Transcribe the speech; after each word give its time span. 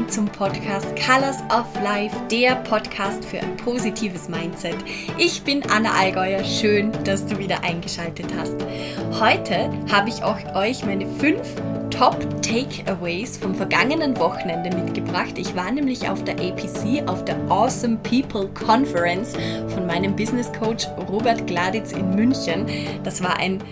willkommen 0.00 0.08
zum 0.08 0.26
Podcast 0.26 0.88
Colors 0.96 1.38
of 1.50 1.66
Life, 1.82 2.16
der 2.30 2.56
Podcast 2.56 3.24
für 3.24 3.38
ein 3.40 3.56
positives 3.56 4.28
Mindset. 4.28 4.76
Ich 5.18 5.42
bin 5.42 5.62
Anna 5.70 5.92
Allgäuer, 5.92 6.42
schön, 6.42 6.90
dass 7.04 7.26
du 7.26 7.38
wieder 7.38 7.62
eingeschaltet 7.62 8.26
hast. 8.36 8.56
Heute 9.20 9.70
habe 9.90 10.08
ich 10.08 10.24
euch 10.54 10.84
meine 10.86 11.06
fünf 11.18 11.54
Top 11.90 12.18
Takeaways 12.40 13.36
vom 13.36 13.54
vergangenen 13.54 14.16
Wochenende 14.18 14.74
mitgebracht. 14.74 15.36
Ich 15.36 15.54
war 15.54 15.70
nämlich 15.70 16.08
auf 16.08 16.24
der 16.24 16.34
APC, 16.36 17.06
auf 17.06 17.24
der 17.24 17.36
Awesome 17.50 17.98
People 17.98 18.48
Conference 18.54 19.34
von 19.68 19.86
meinem 19.86 20.16
Business 20.16 20.50
Coach 20.52 20.86
Robert 21.10 21.46
Gladitz 21.46 21.92
in 21.92 22.14
München. 22.14 22.66
Das 23.04 23.22
war 23.22 23.38
ein 23.38 23.62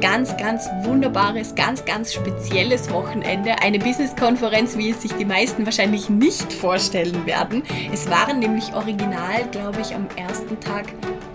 ganz, 0.00 0.36
ganz 0.36 0.68
wunderbares, 0.82 1.54
ganz, 1.54 1.84
ganz 1.84 2.12
spezielles 2.12 2.90
Wochenende. 2.90 3.60
Eine 3.62 3.78
Business-Konferenz, 3.78 4.76
wie 4.76 4.90
es 4.90 5.02
sich 5.02 5.12
die 5.12 5.24
meisten 5.24 5.64
wahrscheinlich 5.64 6.08
nicht 6.08 6.52
vorstellen 6.52 7.26
werden. 7.26 7.62
Es 7.92 8.08
waren 8.10 8.38
nämlich 8.38 8.74
original, 8.74 9.46
glaube 9.50 9.80
ich, 9.80 9.94
am 9.94 10.06
ersten 10.16 10.58
Tag 10.60 10.86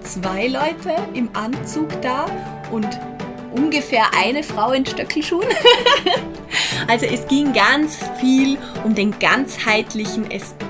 zwei 0.01 0.47
Leute 0.47 0.95
im 1.13 1.29
Anzug 1.33 1.89
da 2.01 2.25
und 2.71 2.87
ungefähr 3.51 4.05
eine 4.17 4.43
Frau 4.43 4.71
in 4.71 4.85
Stöckelschuhen. 4.85 5.47
also 6.87 7.05
es 7.05 7.27
ging 7.27 7.53
ganz 7.53 7.99
viel 8.19 8.57
um 8.83 8.95
den 8.95 9.17
ganzheitlichen 9.19 10.25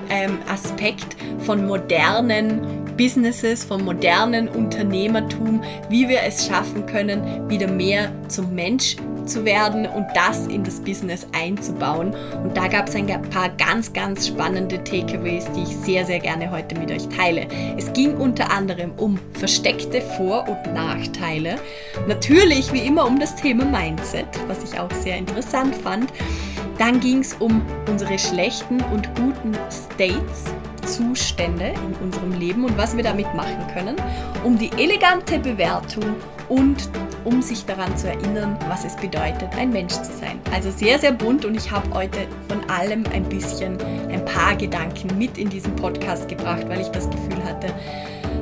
ähm, 0.09 0.39
Aspekt 0.47 1.15
von 1.39 1.65
modernen 1.65 2.80
Businesses, 3.02 3.63
vom 3.63 3.84
modernen 3.84 4.48
Unternehmertum, 4.48 5.63
wie 5.90 6.07
wir 6.07 6.20
es 6.21 6.46
schaffen 6.46 6.85
können, 6.85 7.49
wieder 7.49 7.66
mehr 7.68 8.12
zum 8.27 8.54
Mensch 8.54 8.96
zu 9.26 9.44
werden 9.44 9.88
und 9.88 10.05
das 10.13 10.46
in 10.46 10.63
das 10.63 10.80
Business 10.80 11.26
einzubauen. 11.32 12.13
Und 12.44 12.55
da 12.55 12.68
gab 12.68 12.90
es 12.90 12.96
ein 12.96 13.07
paar 13.07 13.49
ganz, 13.57 13.91
ganz 13.91 14.27
spannende 14.27 14.84
Takeaways, 14.84 15.46
die 15.55 15.63
ich 15.63 15.76
sehr, 15.77 16.05
sehr 16.05 16.20
gerne 16.20 16.52
heute 16.52 16.77
mit 16.79 16.91
euch 16.91 17.07
teile. 17.07 17.48
Es 17.76 17.91
ging 17.94 18.16
unter 18.18 18.52
anderem 18.52 18.91
um 18.98 19.18
versteckte 19.34 19.99
Vor- 20.02 20.48
und 20.48 20.72
Nachteile. 20.72 21.55
Natürlich 22.07 22.72
wie 22.72 22.85
immer 22.85 23.07
um 23.07 23.20
das 23.20 23.35
Thema 23.35 23.66
Mindset, 23.66 24.27
was 24.48 24.63
ich 24.63 24.79
auch 24.79 24.91
sehr 24.91 25.18
interessant 25.18 25.76
fand. 25.76 26.13
Dann 26.77 26.99
ging 26.99 27.22
es 27.22 27.34
um 27.34 27.63
unsere 27.90 28.20
schlechten 28.20 28.79
und 28.94 29.10
guten 29.16 29.57
States 29.72 30.54
Zustände 30.82 31.74
in 31.76 32.05
unserem 32.05 32.34
Leben 32.40 32.65
und 32.65 32.77
was 32.77 32.96
wir 32.96 33.04
damit 33.04 33.34
machen 33.34 33.65
können, 33.74 33.96
um 34.43 34.57
die 34.57 34.71
elegante 34.77 35.40
Bewertung 35.40 36.15
und 36.49 36.90
um 37.23 37.41
sich 37.41 37.65
daran 37.65 37.96
zu 37.96 38.10
erinnern, 38.10 38.57
was 38.68 38.84
es 38.84 38.96
bedeutet, 38.96 39.49
ein 39.57 39.70
Mensch 39.70 39.93
zu 39.93 40.12
sein. 40.12 40.40
Also 40.51 40.71
sehr, 40.71 40.99
sehr 40.99 41.12
bunt 41.12 41.46
und 41.46 41.55
ich 41.55 41.71
habe 41.71 41.90
heute 41.93 42.20
von 42.48 42.70
allem 42.70 43.04
ein 43.13 43.23
bisschen, 43.23 43.77
ein 44.10 44.26
paar 44.26 44.55
Gedanken 44.55 45.18
mit 45.18 45.38
in 45.38 45.49
diesen 45.49 45.76
Podcast 45.76 46.27
gebracht, 46.27 46.68
weil 46.68 46.82
ich 46.82 46.90
das 46.90 47.10
Gefühl 47.10 47.43
hatte, 47.43 47.68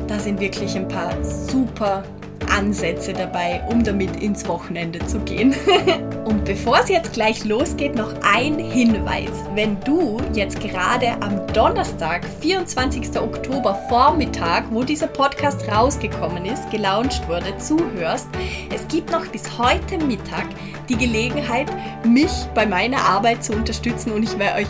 da 0.08 0.18
sind 0.18 0.40
wirklich 0.40 0.76
ein 0.76 0.88
paar 0.88 1.12
super 1.24 2.04
Ansätze 2.50 3.14
dabei, 3.14 3.62
um 3.70 3.84
damit 3.84 4.22
ins 4.22 4.48
Wochenende 4.48 5.00
zu 5.06 5.20
gehen. 5.20 5.56
Und 6.26 6.46
bevor 6.46 6.80
es 6.80 6.90
jetzt 6.90 7.14
gleich 7.14 7.44
losgeht, 7.46 7.96
noch 7.96 8.14
ein 8.22 8.60
Hinweis. 8.60 9.32
Wenn 9.56 9.80
du 9.82 10.18
jetzt 10.34 10.60
gerade 10.60 11.14
am 11.22 11.48
Donnerstag, 11.54 12.26
24. 12.42 13.20
Oktober 13.20 13.76
Vormittag, 13.90 14.66
wo 14.70 14.84
dieser 14.84 15.08
Podcast 15.08 15.68
rausgekommen 15.68 16.46
ist, 16.46 16.70
gelauncht 16.70 17.28
wurde, 17.28 17.58
zuhörst, 17.58 18.28
es 18.74 18.88
gibt 18.88 19.12
noch 19.12 19.26
bis 19.28 19.58
heute 19.58 19.98
Mittag 19.98 20.46
die 20.88 20.98
Gelegenheit, 20.98 21.68
mich 22.06 22.32
bei 22.54 22.66
meiner 22.66 23.00
Arbeit 23.00 23.44
zu 23.44 23.54
unterstützen 23.54 24.12
und 24.12 24.24
ich 24.24 24.38
wäre 24.38 24.58
euch 24.58 24.68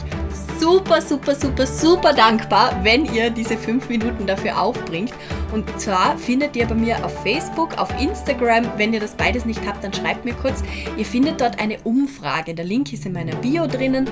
super, 0.59 1.01
super, 1.01 1.35
super, 1.35 1.65
super 1.65 2.13
dankbar, 2.13 2.79
wenn 2.83 3.05
ihr 3.05 3.29
diese 3.29 3.57
fünf 3.57 3.87
Minuten 3.89 4.27
dafür 4.27 4.61
aufbringt. 4.61 5.13
Und 5.53 5.79
zwar 5.79 6.17
findet 6.17 6.55
ihr 6.55 6.67
bei 6.67 6.75
mir 6.75 7.03
auf 7.05 7.23
Facebook, 7.23 7.77
auf 7.77 7.89
Instagram, 7.99 8.65
wenn 8.77 8.93
ihr 8.93 8.99
das 8.99 9.15
beides 9.15 9.45
nicht 9.45 9.65
habt, 9.65 9.83
dann 9.83 9.93
schreibt 9.93 10.25
mir 10.25 10.33
kurz. 10.33 10.61
Ihr 10.97 11.05
findet 11.05 11.41
dort 11.41 11.59
eine 11.59 11.77
Umfrage. 11.83 12.53
Der 12.53 12.65
Link 12.65 12.91
ist 12.91 13.05
in 13.05 13.13
meiner 13.13 13.35
Bio 13.37 13.67
drinnen. 13.67 14.09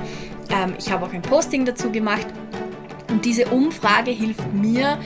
Ähm, 0.50 0.74
ich 0.80 0.91
habe 0.91 1.06
auch 1.06 1.13
ein 1.13 1.22
Posting 1.22 1.66
dazu 1.66 1.91
gemacht. 1.91 2.28
Und 3.09 3.25
diese 3.25 3.46
Umfrage 3.47 4.12
hilft 4.12 4.53
mir, 4.53 4.97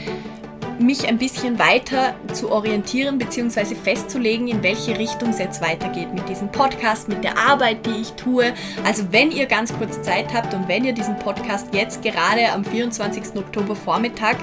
mich 0.81 1.07
ein 1.07 1.17
bisschen 1.17 1.59
weiter 1.59 2.15
zu 2.33 2.51
orientieren 2.51 3.17
bzw. 3.17 3.75
festzulegen, 3.75 4.47
in 4.47 4.63
welche 4.63 4.97
Richtung 4.97 5.29
es 5.29 5.39
jetzt 5.39 5.61
weitergeht 5.61 6.13
mit 6.13 6.27
diesem 6.27 6.51
Podcast, 6.51 7.07
mit 7.07 7.23
der 7.23 7.37
Arbeit, 7.37 7.85
die 7.85 8.01
ich 8.01 8.11
tue. 8.13 8.53
Also 8.83 9.11
wenn 9.11 9.31
ihr 9.31 9.45
ganz 9.45 9.73
kurz 9.77 10.01
Zeit 10.01 10.33
habt 10.33 10.53
und 10.53 10.67
wenn 10.67 10.83
ihr 10.85 10.93
diesen 10.93 11.17
Podcast 11.19 11.73
jetzt 11.73 12.01
gerade 12.01 12.51
am 12.51 12.65
24. 12.65 13.35
Oktober 13.35 13.75
Vormittag 13.75 14.37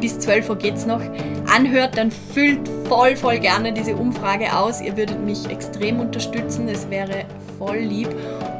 bis 0.00 0.18
12 0.18 0.50
Uhr 0.50 0.56
geht 0.56 0.74
es 0.74 0.86
noch, 0.86 1.00
anhört, 1.52 1.96
dann 1.96 2.10
füllt 2.10 2.68
voll, 2.88 3.16
voll 3.16 3.38
gerne 3.38 3.72
diese 3.72 3.94
Umfrage 3.94 4.56
aus. 4.56 4.80
Ihr 4.80 4.96
würdet 4.96 5.24
mich 5.24 5.48
extrem 5.48 6.00
unterstützen. 6.00 6.68
Es 6.68 6.88
wäre 6.90 7.24
voll 7.58 7.78
lieb. 7.78 8.08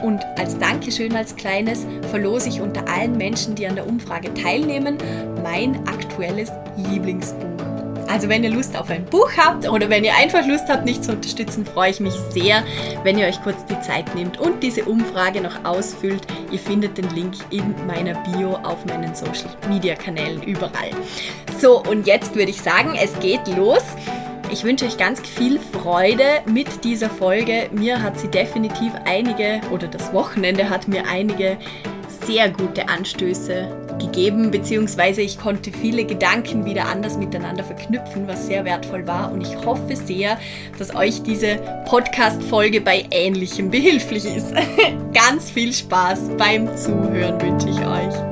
Und 0.03 0.21
als 0.37 0.59
Dankeschön, 0.59 1.15
als 1.15 1.37
kleines, 1.37 1.87
verlose 2.11 2.49
ich 2.49 2.61
unter 2.61 2.87
allen 2.89 3.17
Menschen, 3.17 3.55
die 3.55 3.67
an 3.67 3.77
der 3.77 3.87
Umfrage 3.87 4.33
teilnehmen, 4.35 4.99
mein 5.43 5.77
aktuelles 5.87 6.51
Lieblingsbuch. 6.77 7.62
Also 8.13 8.29
wenn 8.29 8.45
ihr 8.45 8.51
Lust 8.51 8.77
auf 8.77 8.91
ein 8.91 9.07
Buch 9.07 9.31
habt 9.39 9.67
oder 9.67 9.89
wenn 9.89 10.05
ihr 10.05 10.15
einfach 10.15 10.47
Lust 10.47 10.69
habt, 10.69 10.85
mich 10.85 11.01
zu 11.01 11.13
unterstützen, 11.13 11.65
freue 11.65 11.91
ich 11.93 11.99
mich 11.99 12.13
sehr, 12.13 12.63
wenn 13.05 13.17
ihr 13.17 13.27
euch 13.27 13.43
kurz 13.43 13.65
die 13.65 13.81
Zeit 13.81 14.15
nehmt 14.15 14.39
und 14.39 14.63
diese 14.63 14.85
Umfrage 14.85 15.41
noch 15.41 15.65
ausfüllt. 15.65 16.27
Ihr 16.51 16.59
findet 16.59 16.99
den 16.99 17.09
Link 17.15 17.33
in 17.49 17.75
meiner 17.87 18.13
Bio 18.25 18.57
auf 18.65 18.85
meinen 18.85 19.15
Social 19.15 19.49
Media 19.67 19.95
Kanälen 19.95 20.43
überall. 20.43 20.91
So, 21.59 21.83
und 21.83 22.07
jetzt 22.07 22.35
würde 22.35 22.51
ich 22.51 22.61
sagen, 22.61 22.99
es 23.03 23.19
geht 23.21 23.49
los. 23.57 23.83
Ich 24.53 24.63
wünsche 24.63 24.85
euch 24.85 24.99
ganz 24.99 25.23
viel 25.27 25.59
Freude 25.59 26.43
mit 26.45 26.85
dieser 26.85 27.09
Folge. 27.09 27.71
Mir 27.73 28.03
hat 28.03 28.21
sie 28.21 28.29
definitiv 28.29 28.93
einige, 29.07 29.63
oder 29.71 29.89
das 29.89 30.13
Wochenende 30.13 30.69
hat 30.69 30.87
mir 30.87 31.09
einige 31.09 31.57
sehr 32.25 32.51
gute 32.51 32.89
Anstöße 32.89 33.69
gegeben, 33.99 34.51
beziehungsweise 34.51 35.23
ich 35.23 35.39
konnte 35.39 35.71
viele 35.73 36.05
Gedanken 36.05 36.65
wieder 36.65 36.87
anders 36.87 37.17
miteinander 37.17 37.65
verknüpfen, 37.65 38.27
was 38.27 38.47
sehr 38.47 38.65
wertvoll 38.65 39.07
war. 39.07 39.33
Und 39.33 39.41
ich 39.41 39.57
hoffe 39.65 39.97
sehr, 39.97 40.39
dass 40.79 40.95
euch 40.95 41.23
diese 41.23 41.57
Podcast-Folge 41.87 42.81
bei 42.81 43.05
Ähnlichem 43.11 43.71
behilflich 43.71 44.25
ist. 44.25 44.53
Ganz 45.13 45.51
viel 45.51 45.73
Spaß 45.73 46.31
beim 46.39 46.77
Zuhören 46.77 47.41
wünsche 47.41 47.69
ich 47.69 47.79
euch. 47.79 48.32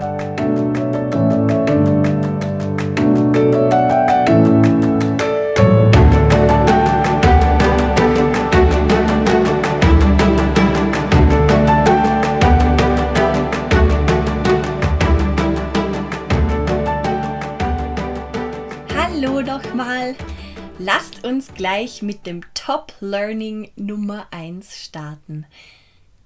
Uns 21.30 21.54
gleich 21.54 22.02
mit 22.02 22.26
dem 22.26 22.40
Top 22.54 22.92
Learning 22.98 23.70
Nummer 23.76 24.26
1 24.32 24.76
starten. 24.76 25.46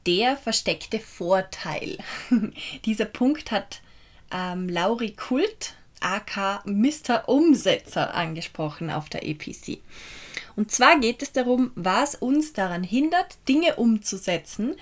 Der 0.07 0.35
versteckte 0.35 0.99
Vorteil. 0.99 1.99
Dieser 2.87 3.05
Punkt 3.05 3.51
hat 3.51 3.83
ähm, 4.33 4.67
Lauri 4.67 5.11
Kult, 5.11 5.75
aka 6.01 6.63
Mr. 6.65 7.29
Umsetzer, 7.29 8.15
angesprochen 8.15 8.91
auf 8.91 9.11
der 9.11 9.27
EPC. 9.29 9.81
Und 10.57 10.71
zwar 10.71 10.99
geht 10.99 11.21
es 11.21 11.33
darum, 11.33 11.73
was 11.75 12.15
uns 12.15 12.55
daran 12.55 12.83
hindert, 12.83 13.37
Dinge 13.47 13.77
umzusetzen, 13.77 14.75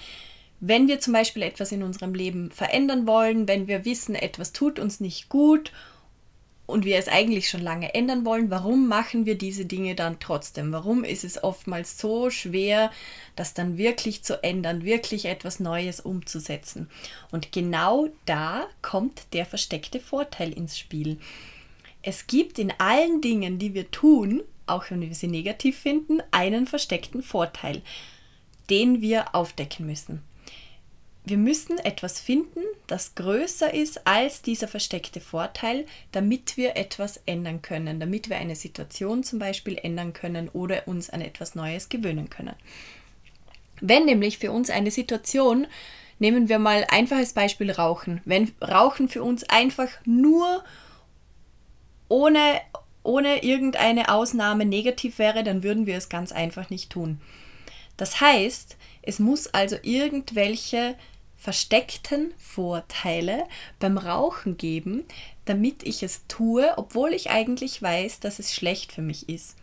wenn 0.60 0.86
wir 0.86 1.00
zum 1.00 1.14
Beispiel 1.14 1.42
etwas 1.42 1.72
in 1.72 1.82
unserem 1.82 2.14
Leben 2.14 2.52
verändern 2.52 3.08
wollen, 3.08 3.48
wenn 3.48 3.66
wir 3.66 3.84
wissen, 3.84 4.14
etwas 4.14 4.52
tut 4.52 4.78
uns 4.78 5.00
nicht 5.00 5.28
gut 5.28 5.72
und 6.72 6.84
wir 6.84 6.98
es 6.98 7.08
eigentlich 7.08 7.48
schon 7.48 7.60
lange 7.60 7.94
ändern 7.94 8.24
wollen, 8.24 8.50
warum 8.50 8.88
machen 8.88 9.26
wir 9.26 9.36
diese 9.36 9.66
Dinge 9.66 9.94
dann 9.94 10.18
trotzdem? 10.18 10.72
Warum 10.72 11.04
ist 11.04 11.22
es 11.22 11.42
oftmals 11.42 11.98
so 11.98 12.30
schwer, 12.30 12.90
das 13.36 13.54
dann 13.54 13.78
wirklich 13.78 14.24
zu 14.24 14.42
ändern, 14.42 14.84
wirklich 14.84 15.26
etwas 15.26 15.60
Neues 15.60 16.00
umzusetzen? 16.00 16.88
Und 17.30 17.52
genau 17.52 18.08
da 18.26 18.66
kommt 18.80 19.22
der 19.32 19.46
versteckte 19.46 20.00
Vorteil 20.00 20.52
ins 20.52 20.78
Spiel. 20.78 21.18
Es 22.02 22.26
gibt 22.26 22.58
in 22.58 22.72
allen 22.78 23.20
Dingen, 23.20 23.58
die 23.58 23.74
wir 23.74 23.90
tun, 23.90 24.42
auch 24.66 24.90
wenn 24.90 25.02
wir 25.02 25.14
sie 25.14 25.28
negativ 25.28 25.78
finden, 25.78 26.20
einen 26.30 26.66
versteckten 26.66 27.22
Vorteil, 27.22 27.82
den 28.70 29.00
wir 29.00 29.34
aufdecken 29.34 29.86
müssen. 29.86 30.22
Wir 31.24 31.38
müssen 31.38 31.78
etwas 31.78 32.20
finden, 32.20 32.60
das 32.88 33.14
größer 33.14 33.72
ist 33.72 34.06
als 34.06 34.42
dieser 34.42 34.66
versteckte 34.66 35.20
Vorteil, 35.20 35.86
damit 36.10 36.56
wir 36.56 36.76
etwas 36.76 37.20
ändern 37.26 37.62
können, 37.62 38.00
damit 38.00 38.28
wir 38.28 38.38
eine 38.38 38.56
Situation 38.56 39.22
zum 39.22 39.38
Beispiel 39.38 39.78
ändern 39.80 40.12
können 40.12 40.48
oder 40.48 40.88
uns 40.88 41.10
an 41.10 41.20
etwas 41.20 41.54
Neues 41.54 41.88
gewöhnen 41.88 42.28
können. 42.28 42.54
Wenn 43.80 44.04
nämlich 44.04 44.38
für 44.38 44.50
uns 44.50 44.68
eine 44.68 44.90
Situation 44.90 45.68
nehmen 46.18 46.48
wir 46.48 46.60
mal 46.60 46.86
einfaches 46.88 47.32
Beispiel 47.32 47.72
Rauchen. 47.72 48.20
Wenn 48.24 48.52
Rauchen 48.62 49.08
für 49.08 49.24
uns 49.24 49.42
einfach 49.44 49.88
nur 50.04 50.62
ohne, 52.08 52.60
ohne 53.02 53.42
irgendeine 53.42 54.08
Ausnahme 54.08 54.64
negativ 54.64 55.18
wäre, 55.18 55.42
dann 55.42 55.64
würden 55.64 55.86
wir 55.86 55.96
es 55.96 56.08
ganz 56.08 56.30
einfach 56.30 56.70
nicht 56.70 56.90
tun. 56.90 57.20
Das 57.96 58.20
heißt, 58.20 58.76
es 59.02 59.18
muss 59.18 59.48
also 59.48 59.76
irgendwelche 59.82 60.94
versteckten 61.42 62.32
Vorteile 62.38 63.48
beim 63.80 63.98
Rauchen 63.98 64.56
geben, 64.56 65.04
damit 65.44 65.82
ich 65.82 66.04
es 66.04 66.24
tue, 66.28 66.72
obwohl 66.76 67.12
ich 67.12 67.30
eigentlich 67.30 67.82
weiß, 67.82 68.20
dass 68.20 68.38
es 68.38 68.54
schlecht 68.54 68.92
für 68.92 69.02
mich 69.02 69.28
ist. 69.28 69.56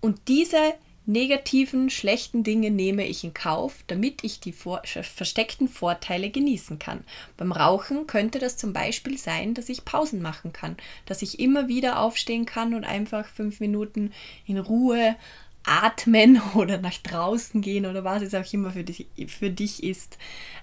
Und 0.00 0.28
diese 0.28 0.74
negativen, 1.06 1.90
schlechten 1.90 2.44
Dinge 2.44 2.70
nehme 2.70 3.04
ich 3.04 3.24
in 3.24 3.34
Kauf, 3.34 3.82
damit 3.88 4.22
ich 4.22 4.38
die 4.38 4.52
vor 4.52 4.82
versteckten 4.84 5.68
Vorteile 5.68 6.30
genießen 6.30 6.78
kann. 6.78 7.04
Beim 7.36 7.50
Rauchen 7.50 8.06
könnte 8.06 8.38
das 8.38 8.56
zum 8.56 8.72
Beispiel 8.72 9.18
sein, 9.18 9.54
dass 9.54 9.68
ich 9.68 9.84
Pausen 9.84 10.22
machen 10.22 10.52
kann, 10.52 10.76
dass 11.04 11.22
ich 11.22 11.40
immer 11.40 11.66
wieder 11.66 11.98
aufstehen 11.98 12.46
kann 12.46 12.74
und 12.74 12.84
einfach 12.84 13.26
fünf 13.26 13.58
Minuten 13.58 14.12
in 14.46 14.58
Ruhe 14.58 15.16
atmen 15.64 16.40
oder 16.54 16.78
nach 16.78 16.98
draußen 16.98 17.60
gehen 17.60 17.86
oder 17.86 18.04
was 18.04 18.22
es 18.22 18.34
auch 18.34 18.52
immer 18.52 18.70
für 18.70 18.84
dich, 18.84 19.06
für 19.26 19.50
dich 19.50 19.82
ist, 19.82 20.18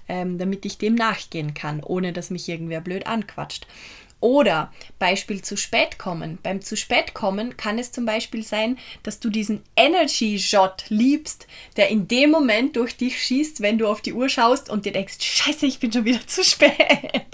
ähm, 0.08 0.38
damit 0.38 0.66
ich 0.66 0.78
dem 0.78 0.96
nachgehen 0.96 1.54
kann, 1.54 1.84
ohne 1.84 2.14
dass 2.14 2.30
mich 2.30 2.48
irgendwer 2.48 2.82
blöd 2.82 3.08
anquatscht. 3.08 3.68
Oder 4.22 4.72
Beispiel 5.00 5.42
zu 5.42 5.58
spät 5.58 5.98
kommen. 5.98 6.38
Beim 6.44 6.62
zu 6.62 6.78
spät 6.78 7.16
kommen 7.16 7.58
kann 7.58 7.80
es 7.80 7.92
zum 7.92 8.06
Beispiel 8.06 8.44
sein, 8.44 8.78
dass 9.02 9.20
du 9.20 9.32
diesen 9.32 9.64
Energy 9.76 10.38
Shot 10.38 10.86
liebst, 10.90 11.48
der 11.76 11.90
in 11.90 12.08
dem 12.08 12.30
Moment 12.30 12.76
durch 12.76 12.96
dich 12.96 13.22
schießt, 13.22 13.62
wenn 13.62 13.80
du 13.80 13.88
auf 13.88 14.02
die 14.02 14.14
Uhr 14.14 14.30
schaust 14.30 14.70
und 14.70 14.86
dir 14.86 14.92
denkst, 14.92 15.18
scheiße, 15.20 15.66
ich 15.66 15.80
bin 15.80 15.92
schon 15.92 16.06
wieder 16.06 16.22
zu 16.28 16.44
spät. 16.44 17.26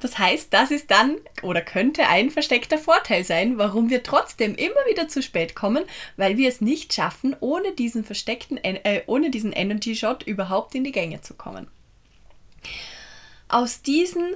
Das 0.00 0.18
heißt, 0.18 0.52
das 0.52 0.70
ist 0.70 0.90
dann 0.90 1.16
oder 1.42 1.60
könnte 1.60 2.08
ein 2.08 2.30
versteckter 2.30 2.78
Vorteil 2.78 3.24
sein, 3.24 3.58
warum 3.58 3.90
wir 3.90 4.02
trotzdem 4.02 4.54
immer 4.54 4.80
wieder 4.88 5.08
zu 5.08 5.22
spät 5.22 5.54
kommen, 5.54 5.84
weil 6.16 6.36
wir 6.36 6.48
es 6.48 6.60
nicht 6.60 6.92
schaffen, 6.92 7.36
ohne 7.40 7.72
diesen 7.72 8.04
versteckten, 8.04 8.58
äh, 8.58 9.02
ohne 9.06 9.30
diesen 9.30 9.52
Energy 9.52 9.94
Shot 9.94 10.22
überhaupt 10.24 10.74
in 10.74 10.84
die 10.84 10.92
Gänge 10.92 11.20
zu 11.20 11.34
kommen. 11.34 11.68
Aus 13.48 13.82
diesen 13.82 14.34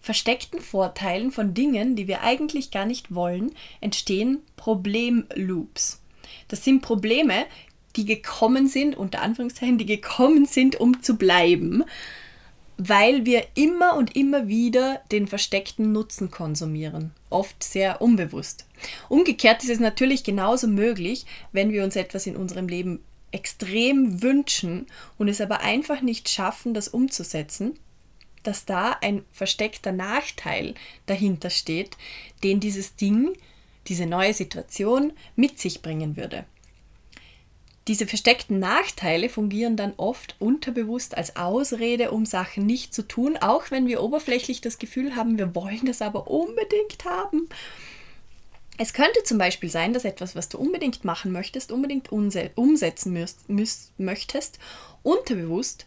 versteckten 0.00 0.60
Vorteilen 0.60 1.32
von 1.32 1.52
Dingen, 1.52 1.96
die 1.96 2.06
wir 2.06 2.22
eigentlich 2.22 2.70
gar 2.70 2.86
nicht 2.86 3.14
wollen, 3.14 3.52
entstehen 3.80 4.42
Problemloops. 4.56 6.00
Das 6.48 6.64
sind 6.64 6.80
Probleme, 6.80 7.44
die 7.96 8.04
gekommen 8.04 8.68
sind, 8.68 8.96
unter 8.96 9.22
Anführungszeichen, 9.22 9.78
die 9.78 9.86
gekommen 9.86 10.46
sind, 10.46 10.76
um 10.76 11.02
zu 11.02 11.16
bleiben 11.16 11.84
weil 12.78 13.24
wir 13.24 13.46
immer 13.54 13.96
und 13.96 14.16
immer 14.16 14.48
wieder 14.48 15.00
den 15.10 15.26
versteckten 15.26 15.92
Nutzen 15.92 16.30
konsumieren, 16.30 17.12
oft 17.30 17.62
sehr 17.62 18.02
unbewusst. 18.02 18.66
Umgekehrt 19.08 19.62
ist 19.62 19.70
es 19.70 19.80
natürlich 19.80 20.24
genauso 20.24 20.68
möglich, 20.68 21.24
wenn 21.52 21.72
wir 21.72 21.84
uns 21.84 21.96
etwas 21.96 22.26
in 22.26 22.36
unserem 22.36 22.68
Leben 22.68 23.00
extrem 23.32 24.22
wünschen 24.22 24.86
und 25.18 25.28
es 25.28 25.40
aber 25.40 25.60
einfach 25.60 26.00
nicht 26.00 26.28
schaffen, 26.28 26.74
das 26.74 26.88
umzusetzen, 26.88 27.78
dass 28.42 28.64
da 28.64 28.96
ein 29.00 29.24
versteckter 29.32 29.92
Nachteil 29.92 30.74
dahinter 31.06 31.50
steht, 31.50 31.96
den 32.44 32.60
dieses 32.60 32.94
Ding, 32.94 33.32
diese 33.88 34.06
neue 34.06 34.34
Situation 34.34 35.12
mit 35.34 35.58
sich 35.58 35.82
bringen 35.82 36.16
würde. 36.16 36.44
Diese 37.88 38.06
versteckten 38.06 38.58
Nachteile 38.58 39.28
fungieren 39.28 39.76
dann 39.76 39.94
oft 39.96 40.34
unterbewusst 40.40 41.16
als 41.16 41.36
Ausrede, 41.36 42.10
um 42.10 42.26
Sachen 42.26 42.66
nicht 42.66 42.92
zu 42.92 43.06
tun, 43.06 43.36
auch 43.36 43.70
wenn 43.70 43.86
wir 43.86 44.02
oberflächlich 44.02 44.60
das 44.60 44.78
Gefühl 44.78 45.14
haben, 45.14 45.38
wir 45.38 45.54
wollen 45.54 45.86
das 45.86 46.02
aber 46.02 46.28
unbedingt 46.28 47.04
haben. 47.04 47.48
Es 48.76 48.92
könnte 48.92 49.22
zum 49.24 49.38
Beispiel 49.38 49.70
sein, 49.70 49.92
dass 49.92 50.04
etwas, 50.04 50.34
was 50.34 50.48
du 50.48 50.58
unbedingt 50.58 51.04
machen 51.04 51.32
möchtest, 51.32 51.70
unbedingt 51.72 52.10
umsetzen 52.12 53.26
möchtest, 53.98 54.58
unterbewusst 55.02 55.86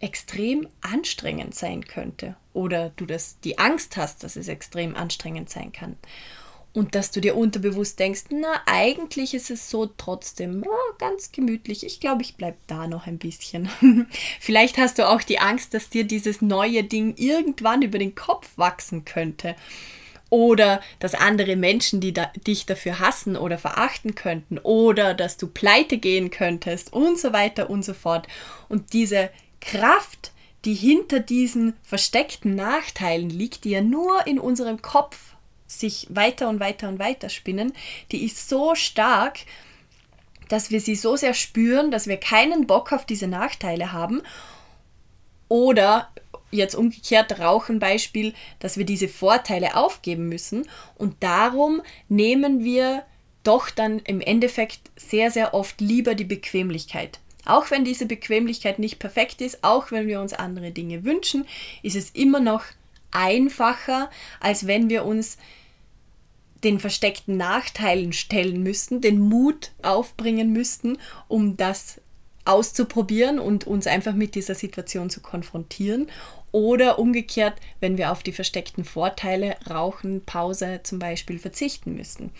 extrem 0.00 0.66
anstrengend 0.80 1.54
sein 1.54 1.86
könnte. 1.86 2.34
Oder 2.52 2.90
du 2.96 3.06
das, 3.06 3.38
die 3.40 3.58
Angst 3.58 3.96
hast, 3.96 4.24
dass 4.24 4.36
es 4.36 4.48
extrem 4.48 4.96
anstrengend 4.96 5.50
sein 5.50 5.70
kann. 5.72 5.96
Und 6.76 6.94
dass 6.94 7.10
du 7.10 7.22
dir 7.22 7.38
unterbewusst 7.38 7.98
denkst, 7.98 8.24
na, 8.28 8.60
eigentlich 8.66 9.32
ist 9.32 9.50
es 9.50 9.70
so 9.70 9.86
trotzdem 9.86 10.62
oh, 10.62 10.94
ganz 10.98 11.32
gemütlich. 11.32 11.86
Ich 11.86 12.00
glaube, 12.00 12.20
ich 12.20 12.36
bleibe 12.36 12.58
da 12.66 12.86
noch 12.86 13.06
ein 13.06 13.16
bisschen. 13.16 13.70
Vielleicht 14.40 14.76
hast 14.76 14.98
du 14.98 15.08
auch 15.08 15.22
die 15.22 15.38
Angst, 15.38 15.72
dass 15.72 15.88
dir 15.88 16.04
dieses 16.04 16.42
neue 16.42 16.84
Ding 16.84 17.14
irgendwann 17.16 17.80
über 17.80 17.98
den 17.98 18.14
Kopf 18.14 18.50
wachsen 18.56 19.06
könnte. 19.06 19.56
Oder 20.28 20.82
dass 20.98 21.14
andere 21.14 21.56
Menschen 21.56 22.02
die 22.02 22.12
da, 22.12 22.30
dich 22.46 22.66
dafür 22.66 22.98
hassen 22.98 23.38
oder 23.38 23.56
verachten 23.56 24.14
könnten. 24.14 24.58
Oder 24.58 25.14
dass 25.14 25.38
du 25.38 25.46
pleite 25.46 25.96
gehen 25.96 26.28
könntest 26.28 26.92
und 26.92 27.18
so 27.18 27.32
weiter 27.32 27.70
und 27.70 27.86
so 27.86 27.94
fort. 27.94 28.28
Und 28.68 28.92
diese 28.92 29.30
Kraft, 29.62 30.30
die 30.66 30.74
hinter 30.74 31.20
diesen 31.20 31.72
versteckten 31.82 32.54
Nachteilen 32.54 33.30
liegt, 33.30 33.64
die 33.64 33.70
ja 33.70 33.80
nur 33.80 34.26
in 34.26 34.38
unserem 34.38 34.82
Kopf 34.82 35.35
sich 35.80 36.06
weiter 36.10 36.48
und 36.48 36.60
weiter 36.60 36.88
und 36.88 36.98
weiter 36.98 37.28
spinnen, 37.28 37.72
die 38.12 38.24
ist 38.24 38.48
so 38.48 38.74
stark, 38.74 39.40
dass 40.48 40.70
wir 40.70 40.80
sie 40.80 40.94
so 40.94 41.16
sehr 41.16 41.34
spüren, 41.34 41.90
dass 41.90 42.06
wir 42.06 42.18
keinen 42.18 42.66
Bock 42.66 42.92
auf 42.92 43.04
diese 43.04 43.26
Nachteile 43.26 43.92
haben. 43.92 44.22
Oder 45.48 46.08
jetzt 46.50 46.74
umgekehrt 46.74 47.38
Rauchenbeispiel, 47.38 48.34
dass 48.58 48.76
wir 48.76 48.84
diese 48.84 49.08
Vorteile 49.08 49.76
aufgeben 49.76 50.28
müssen. 50.28 50.68
Und 50.96 51.16
darum 51.20 51.82
nehmen 52.08 52.64
wir 52.64 53.04
doch 53.42 53.70
dann 53.70 54.00
im 54.00 54.20
Endeffekt 54.20 54.80
sehr, 54.96 55.30
sehr 55.30 55.54
oft 55.54 55.80
lieber 55.80 56.14
die 56.14 56.24
Bequemlichkeit. 56.24 57.20
Auch 57.44 57.70
wenn 57.70 57.84
diese 57.84 58.06
Bequemlichkeit 58.06 58.80
nicht 58.80 58.98
perfekt 58.98 59.40
ist, 59.40 59.62
auch 59.62 59.92
wenn 59.92 60.08
wir 60.08 60.20
uns 60.20 60.32
andere 60.32 60.72
Dinge 60.72 61.04
wünschen, 61.04 61.46
ist 61.82 61.94
es 61.94 62.10
immer 62.10 62.40
noch 62.40 62.64
einfacher, 63.12 64.10
als 64.40 64.66
wenn 64.66 64.90
wir 64.90 65.04
uns 65.04 65.38
den 66.64 66.78
versteckten 66.78 67.36
Nachteilen 67.36 68.12
stellen 68.12 68.62
müssten, 68.62 69.00
den 69.00 69.18
Mut 69.18 69.72
aufbringen 69.82 70.52
müssten, 70.52 70.98
um 71.28 71.56
das 71.56 72.00
auszuprobieren 72.44 73.38
und 73.38 73.66
uns 73.66 73.86
einfach 73.86 74.14
mit 74.14 74.34
dieser 74.34 74.54
Situation 74.54 75.10
zu 75.10 75.20
konfrontieren. 75.20 76.08
Oder 76.52 76.98
umgekehrt, 76.98 77.54
wenn 77.80 77.98
wir 77.98 78.12
auf 78.12 78.22
die 78.22 78.32
versteckten 78.32 78.84
Vorteile, 78.84 79.56
Rauchen, 79.68 80.24
Pause 80.24 80.80
zum 80.84 80.98
Beispiel 80.98 81.38
verzichten 81.38 81.94
müssten. 81.94 82.30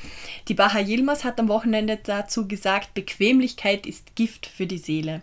Die 0.49 0.54
Baha 0.54 0.78
Yilmaz 0.78 1.25
hat 1.25 1.38
am 1.38 1.49
Wochenende 1.49 1.99
dazu 2.02 2.49
gesagt, 2.49 2.94
Bequemlichkeit 2.94 3.85
ist 3.85 4.14
Gift 4.14 4.46
für 4.46 4.66
die 4.66 4.78
Seele. 4.78 5.23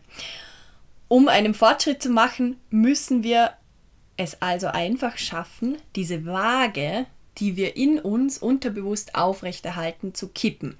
Um 1.07 1.27
einen 1.27 1.53
Fortschritt 1.53 2.03
zu 2.03 2.09
machen, 2.09 2.57
müssen 2.69 3.23
wir 3.23 3.53
es 4.17 4.41
also 4.41 4.67
einfach 4.67 5.17
schaffen, 5.17 5.77
diese 5.95 6.25
Waage, 6.25 7.07
die 7.40 7.56
wir 7.56 7.75
in 7.75 8.00
uns 8.00 8.38
unterbewusst 8.38 9.16
aufrechterhalten, 9.16 10.13
zu 10.13 10.30
kippen. 10.30 10.75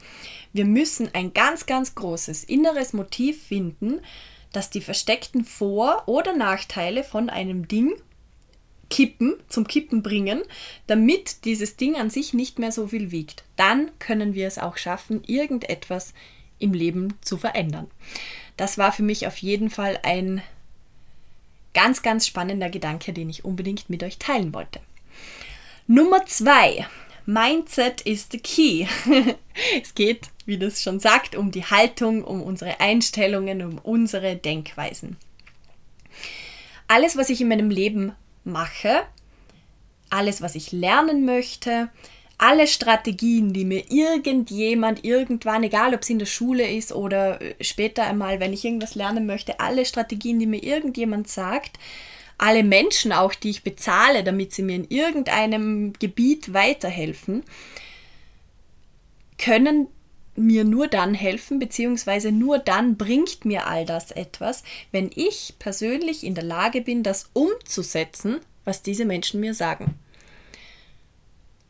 Wir 0.54 0.66
müssen 0.66 1.10
ein 1.14 1.34
ganz, 1.34 1.66
ganz 1.66 1.96
großes 1.96 2.44
inneres 2.44 2.94
Motiv 2.94 3.44
finden, 3.44 4.02
das 4.52 4.70
die 4.70 4.82
versteckten 4.82 5.46
Vor- 5.46 6.08
oder 6.08 6.36
Nachteile 6.36 7.04
von 7.04 7.30
einem 7.30 7.68
Ding 7.68 7.94
kippen, 8.90 9.36
zum 9.50 9.68
Kippen 9.68 10.04
bringen, 10.04 10.44
damit 10.86 11.46
dieses 11.46 11.78
Ding 11.78 11.96
an 11.96 12.12
sich 12.12 12.34
nicht 12.34 12.60
mehr 12.60 12.72
so 12.72 12.88
viel 12.88 13.10
wiegt. 13.10 13.44
Dann 13.56 13.90
können 13.98 14.36
wir 14.36 14.48
es 14.48 14.60
auch 14.60 14.78
schaffen, 14.78 15.24
irgendetwas 15.26 16.14
im 16.60 16.74
Leben 16.74 17.16
zu 17.22 17.38
verändern. 17.38 17.90
Das 18.56 18.78
war 18.78 18.92
für 18.92 19.02
mich 19.02 19.26
auf 19.26 19.38
jeden 19.38 19.72
Fall 19.72 20.00
ein 20.04 20.44
ganz, 21.74 22.04
ganz 22.04 22.28
spannender 22.28 22.70
Gedanke, 22.70 23.14
den 23.14 23.32
ich 23.32 23.44
unbedingt 23.44 23.90
mit 23.90 24.04
euch 24.04 24.20
teilen 24.20 24.54
wollte. 24.54 24.80
Nummer 25.88 26.26
zwei. 26.26 26.88
Mindset 27.26 28.02
is 28.02 28.28
the 28.32 28.40
key. 28.40 28.88
es 29.82 29.94
geht, 29.96 30.30
wie 30.46 30.58
das 30.58 30.82
schon 30.82 31.00
sagt, 31.00 31.36
um 31.36 31.52
die 31.52 31.66
Haltung, 31.66 32.24
um 32.24 32.42
unsere 32.42 32.80
Einstellungen, 32.80 33.62
um 33.62 33.78
unsere 33.80 34.36
Denkweisen. 34.36 35.18
Alles, 36.88 37.18
was 37.18 37.30
ich 37.30 37.42
in 37.42 37.48
meinem 37.50 37.70
Leben 37.70 38.14
mache, 38.44 39.04
alles, 40.10 40.42
was 40.42 40.56
ich 40.56 40.72
lernen 40.72 41.26
möchte, 41.26 41.90
alle 42.38 42.68
Strategien, 42.68 43.54
die 43.54 43.66
mir 43.66 43.90
irgendjemand 43.90 45.04
irgendwann, 45.06 45.64
egal 45.64 45.94
ob 45.94 46.02
es 46.02 46.10
in 46.10 46.20
der 46.20 46.26
Schule 46.26 46.70
ist 46.70 46.92
oder 46.92 47.42
äh, 47.42 47.56
später 47.62 48.04
einmal, 48.04 48.40
wenn 48.40 48.54
ich 48.54 48.66
irgendwas 48.66 48.96
lernen 48.96 49.26
möchte, 49.26 49.60
alle 49.60 49.86
Strategien, 49.86 50.40
die 50.40 50.48
mir 50.48 50.64
irgendjemand 50.64 51.30
sagt, 51.30 51.78
alle 52.38 52.64
Menschen 52.64 53.12
auch, 53.12 53.34
die 53.34 53.50
ich 53.50 53.64
bezahle, 53.64 54.24
damit 54.24 54.54
sie 54.54 54.64
mir 54.64 54.76
in 54.76 54.90
irgendeinem 54.90 55.94
Gebiet 55.94 56.54
weiterhelfen, 56.54 57.44
können 59.38 59.88
mir 60.36 60.64
nur 60.64 60.88
dann 60.88 61.14
helfen, 61.14 61.60
beziehungsweise 61.60 62.32
nur 62.32 62.58
dann 62.58 62.98
bringt 62.98 63.46
mir 63.46 63.68
all 63.68 63.86
das 63.86 64.12
etwas, 64.12 64.64
wenn 64.92 65.12
ich 65.14 65.56
persönlich 65.60 66.24
in 66.24 66.34
der 66.34 66.44
Lage 66.44 66.82
bin, 66.82 67.04
das 67.04 67.30
umzusetzen, 67.34 68.40
was 68.66 68.82
diese 68.82 69.06
Menschen 69.06 69.40
mir 69.40 69.54
sagen. 69.54 70.00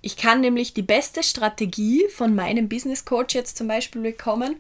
Ich 0.01 0.17
kann 0.17 0.41
nämlich 0.41 0.73
die 0.73 0.81
beste 0.81 1.23
Strategie 1.23 2.03
von 2.09 2.35
meinem 2.35 2.67
Business 2.69 3.05
Coach 3.05 3.35
jetzt 3.35 3.57
zum 3.57 3.67
Beispiel 3.67 4.01
bekommen 4.01 4.57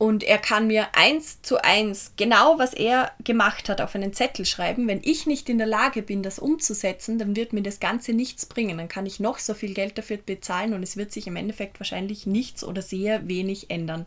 und 0.00 0.24
er 0.24 0.38
kann 0.38 0.66
mir 0.66 0.88
eins 0.94 1.42
zu 1.42 1.62
eins 1.62 2.12
genau, 2.16 2.58
was 2.58 2.72
er 2.72 3.12
gemacht 3.22 3.68
hat, 3.68 3.82
auf 3.82 3.94
einen 3.94 4.14
Zettel 4.14 4.46
schreiben. 4.46 4.88
Wenn 4.88 5.02
ich 5.04 5.26
nicht 5.26 5.50
in 5.50 5.58
der 5.58 5.66
Lage 5.66 6.00
bin, 6.00 6.22
das 6.22 6.38
umzusetzen, 6.38 7.18
dann 7.18 7.36
wird 7.36 7.52
mir 7.52 7.60
das 7.60 7.80
Ganze 7.80 8.14
nichts 8.14 8.46
bringen. 8.46 8.78
Dann 8.78 8.88
kann 8.88 9.04
ich 9.04 9.20
noch 9.20 9.38
so 9.38 9.52
viel 9.52 9.74
Geld 9.74 9.98
dafür 9.98 10.16
bezahlen 10.16 10.72
und 10.72 10.82
es 10.82 10.96
wird 10.96 11.12
sich 11.12 11.26
im 11.26 11.36
Endeffekt 11.36 11.80
wahrscheinlich 11.80 12.26
nichts 12.26 12.64
oder 12.64 12.80
sehr 12.80 13.28
wenig 13.28 13.70
ändern. 13.70 14.06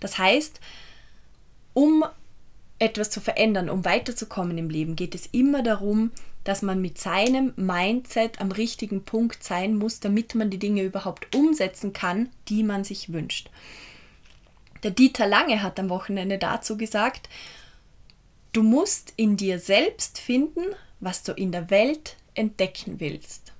Das 0.00 0.16
heißt, 0.16 0.58
um 1.74 2.02
etwas 2.78 3.10
zu 3.10 3.20
verändern, 3.20 3.68
um 3.68 3.84
weiterzukommen 3.84 4.56
im 4.56 4.70
Leben, 4.70 4.96
geht 4.96 5.14
es 5.14 5.26
immer 5.32 5.62
darum, 5.62 6.12
dass 6.44 6.62
man 6.62 6.80
mit 6.80 6.96
seinem 6.96 7.52
Mindset 7.56 8.40
am 8.40 8.52
richtigen 8.52 9.04
Punkt 9.04 9.44
sein 9.44 9.76
muss, 9.76 10.00
damit 10.00 10.34
man 10.34 10.48
die 10.48 10.58
Dinge 10.58 10.82
überhaupt 10.82 11.36
umsetzen 11.36 11.92
kann, 11.92 12.30
die 12.48 12.62
man 12.62 12.84
sich 12.84 13.12
wünscht. 13.12 13.50
Der 14.86 14.92
Dieter 14.92 15.26
Lange 15.26 15.64
hat 15.64 15.80
am 15.80 15.88
Wochenende 15.88 16.38
dazu 16.38 16.76
gesagt, 16.76 17.28
du 18.52 18.62
musst 18.62 19.12
in 19.16 19.36
dir 19.36 19.58
selbst 19.58 20.20
finden, 20.20 20.62
was 21.00 21.24
du 21.24 21.32
in 21.32 21.50
der 21.50 21.70
Welt 21.70 22.14
entdecken 22.34 23.00
willst. 23.00 23.52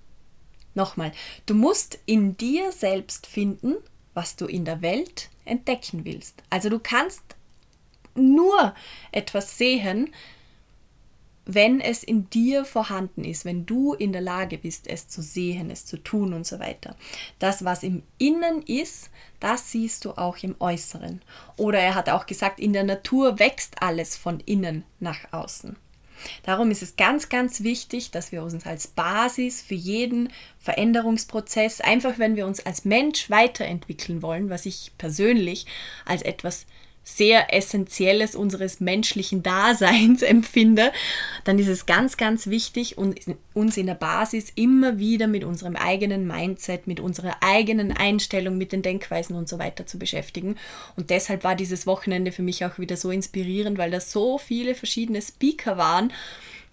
Nochmal, 0.74 1.10
du 1.44 1.54
musst 1.54 1.98
in 2.06 2.36
dir 2.36 2.70
selbst 2.70 3.26
finden, 3.26 3.74
was 4.14 4.36
du 4.36 4.46
in 4.46 4.64
der 4.64 4.82
Welt 4.82 5.28
entdecken 5.44 6.04
willst. 6.04 6.44
Also 6.48 6.68
du 6.68 6.78
kannst 6.78 7.24
nur 8.14 8.72
etwas 9.10 9.58
sehen, 9.58 10.14
wenn 11.46 11.80
es 11.80 12.02
in 12.02 12.28
dir 12.28 12.64
vorhanden 12.64 13.24
ist, 13.24 13.44
wenn 13.44 13.64
du 13.66 13.94
in 13.94 14.12
der 14.12 14.20
Lage 14.20 14.58
bist, 14.58 14.88
es 14.88 15.08
zu 15.08 15.22
sehen, 15.22 15.70
es 15.70 15.86
zu 15.86 15.96
tun 15.96 16.32
und 16.32 16.44
so 16.44 16.58
weiter. 16.58 16.96
Das, 17.38 17.64
was 17.64 17.84
im 17.84 18.02
Innen 18.18 18.62
ist, 18.62 19.10
das 19.38 19.70
siehst 19.70 20.04
du 20.04 20.12
auch 20.12 20.38
im 20.42 20.56
Äußeren. 20.58 21.22
Oder 21.56 21.78
er 21.78 21.94
hat 21.94 22.08
auch 22.10 22.26
gesagt, 22.26 22.58
in 22.58 22.72
der 22.72 22.84
Natur 22.84 23.38
wächst 23.38 23.80
alles 23.80 24.16
von 24.16 24.40
innen 24.40 24.84
nach 24.98 25.32
außen. 25.32 25.76
Darum 26.42 26.70
ist 26.70 26.82
es 26.82 26.96
ganz, 26.96 27.28
ganz 27.28 27.62
wichtig, 27.62 28.10
dass 28.10 28.32
wir 28.32 28.42
uns 28.42 28.66
als 28.66 28.88
Basis 28.88 29.62
für 29.62 29.74
jeden 29.74 30.32
Veränderungsprozess, 30.58 31.80
einfach 31.80 32.18
wenn 32.18 32.36
wir 32.36 32.46
uns 32.46 32.64
als 32.64 32.84
Mensch 32.84 33.30
weiterentwickeln 33.30 34.22
wollen, 34.22 34.50
was 34.50 34.66
ich 34.66 34.92
persönlich 34.98 35.66
als 36.04 36.22
etwas 36.22 36.66
sehr 37.08 37.54
Essentielles 37.54 38.34
unseres 38.34 38.80
menschlichen 38.80 39.44
Daseins 39.44 40.22
empfinde, 40.22 40.92
dann 41.44 41.58
ist 41.58 41.68
es 41.68 41.86
ganz, 41.86 42.16
ganz 42.16 42.48
wichtig, 42.48 42.98
uns 42.98 43.76
in 43.76 43.86
der 43.86 43.94
Basis 43.94 44.50
immer 44.56 44.98
wieder 44.98 45.28
mit 45.28 45.44
unserem 45.44 45.76
eigenen 45.76 46.26
Mindset, 46.26 46.88
mit 46.88 46.98
unserer 46.98 47.36
eigenen 47.42 47.92
Einstellung, 47.92 48.58
mit 48.58 48.72
den 48.72 48.82
Denkweisen 48.82 49.36
und 49.36 49.48
so 49.48 49.60
weiter 49.60 49.86
zu 49.86 50.00
beschäftigen. 50.00 50.56
Und 50.96 51.10
deshalb 51.10 51.44
war 51.44 51.54
dieses 51.54 51.86
Wochenende 51.86 52.32
für 52.32 52.42
mich 52.42 52.64
auch 52.64 52.78
wieder 52.80 52.96
so 52.96 53.12
inspirierend, 53.12 53.78
weil 53.78 53.92
da 53.92 54.00
so 54.00 54.36
viele 54.36 54.74
verschiedene 54.74 55.22
Speaker 55.22 55.78
waren 55.78 56.12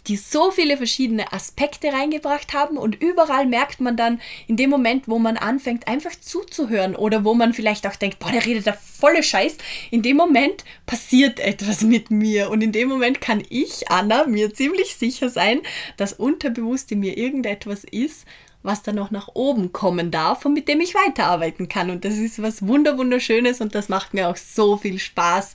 die 0.07 0.17
so 0.17 0.51
viele 0.51 0.77
verschiedene 0.77 1.31
Aspekte 1.31 1.93
reingebracht 1.93 2.53
haben 2.53 2.77
und 2.77 3.01
überall 3.01 3.45
merkt 3.45 3.79
man 3.79 3.95
dann 3.95 4.19
in 4.47 4.57
dem 4.57 4.69
Moment, 4.69 5.07
wo 5.07 5.19
man 5.19 5.37
anfängt, 5.37 5.87
einfach 5.87 6.11
zuzuhören 6.19 6.95
oder 6.95 7.23
wo 7.23 7.33
man 7.33 7.53
vielleicht 7.53 7.87
auch 7.87 7.95
denkt, 7.95 8.19
boah, 8.19 8.31
der 8.31 8.45
redet 8.45 8.67
da 8.67 8.73
volle 8.73 9.23
Scheiß, 9.23 9.57
in 9.91 10.01
dem 10.01 10.17
Moment 10.17 10.65
passiert 10.85 11.39
etwas 11.39 11.83
mit 11.83 12.11
mir 12.11 12.49
und 12.49 12.61
in 12.61 12.71
dem 12.71 12.89
Moment 12.89 13.21
kann 13.21 13.43
ich, 13.49 13.89
Anna, 13.89 14.25
mir 14.25 14.53
ziemlich 14.53 14.95
sicher 14.95 15.29
sein, 15.29 15.61
dass 15.97 16.13
unterbewusst 16.13 16.91
in 16.91 16.99
mir 16.99 17.17
irgendetwas 17.17 17.83
ist, 17.85 18.25
was 18.63 18.81
dann 18.81 18.95
noch 18.95 19.11
nach 19.11 19.29
oben 19.33 19.73
kommen 19.73 20.09
darf 20.09 20.45
und 20.45 20.53
mit 20.53 20.67
dem 20.67 20.81
ich 20.81 20.95
weiterarbeiten 20.95 21.67
kann. 21.67 21.89
Und 21.89 22.05
das 22.05 22.17
ist 22.17 22.41
was 22.41 22.65
wunderschönes 22.65 23.61
und 23.61 23.75
das 23.75 23.89
macht 23.89 24.13
mir 24.13 24.29
auch 24.29 24.37
so 24.37 24.77
viel 24.77 24.99
Spaß 24.99 25.53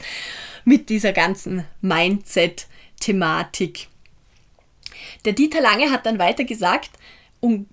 mit 0.64 0.90
dieser 0.90 1.14
ganzen 1.14 1.64
Mindset-Thematik. 1.80 3.88
Der 5.28 5.34
Dieter 5.34 5.60
Lange 5.60 5.90
hat 5.90 6.06
dann 6.06 6.18
weiter 6.18 6.44
gesagt, 6.44 6.88
um, 7.40 7.66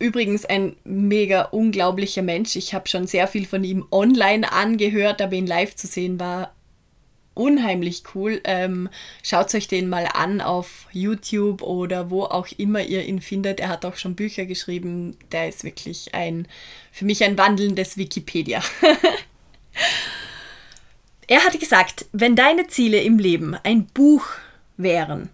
übrigens 0.00 0.44
ein 0.44 0.74
mega 0.82 1.42
unglaublicher 1.42 2.22
Mensch. 2.22 2.56
Ich 2.56 2.74
habe 2.74 2.88
schon 2.88 3.06
sehr 3.06 3.28
viel 3.28 3.46
von 3.46 3.62
ihm 3.62 3.86
online 3.92 4.50
angehört, 4.50 5.22
aber 5.22 5.34
ihn 5.34 5.46
live 5.46 5.76
zu 5.76 5.86
sehen 5.86 6.18
war 6.18 6.52
unheimlich 7.34 8.02
cool. 8.16 8.40
Ähm, 8.42 8.88
Schaut 9.22 9.54
euch 9.54 9.68
den 9.68 9.88
mal 9.88 10.08
an 10.14 10.40
auf 10.40 10.88
YouTube 10.90 11.62
oder 11.62 12.10
wo 12.10 12.24
auch 12.24 12.48
immer 12.56 12.82
ihr 12.82 13.04
ihn 13.04 13.20
findet. 13.20 13.60
Er 13.60 13.68
hat 13.68 13.84
auch 13.84 13.94
schon 13.94 14.16
Bücher 14.16 14.44
geschrieben. 14.44 15.16
Der 15.30 15.48
ist 15.48 15.62
wirklich 15.62 16.12
ein, 16.12 16.48
für 16.90 17.04
mich 17.04 17.22
ein 17.22 17.38
wandelndes 17.38 17.96
Wikipedia. 17.96 18.64
er 21.28 21.44
hat 21.44 21.60
gesagt, 21.60 22.06
wenn 22.10 22.34
deine 22.34 22.66
Ziele 22.66 23.00
im 23.00 23.20
Leben 23.20 23.56
ein 23.62 23.86
Buch 23.86 24.26
wären, 24.76 25.30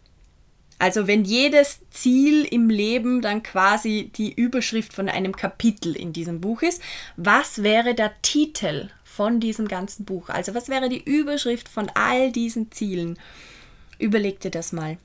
also 0.83 1.07
wenn 1.07 1.25
jedes 1.25 1.79
Ziel 1.93 2.45
im 2.45 2.69
Leben 2.69 3.23
dann 3.23 3.45
quasi 3.45 4.11
die 4.17 4.33
Überschrift 4.33 4.93
von 4.93 5.09
einem 5.09 5.37
Kapitel 5.37 5.95
in 5.95 6.13
diesem 6.13 6.41
Buch 6.41 6.63
ist, 6.63 6.83
was 7.17 7.63
wäre 7.63 7.95
der 7.95 8.11
Titel 8.23 8.89
von 9.05 9.39
diesem 9.39 9.69
ganzen 9.69 10.05
Buch? 10.05 10.29
Also 10.29 10.57
was 10.57 10.69
wäre 10.69 10.89
die 10.89 11.01
Überschrift 11.01 11.69
von 11.69 11.89
all 11.95 12.33
diesen 12.33 12.73
Zielen? 12.73 13.17
Überleg 14.01 14.41
dir 14.41 14.51
das 14.51 14.73
mal. 14.73 14.99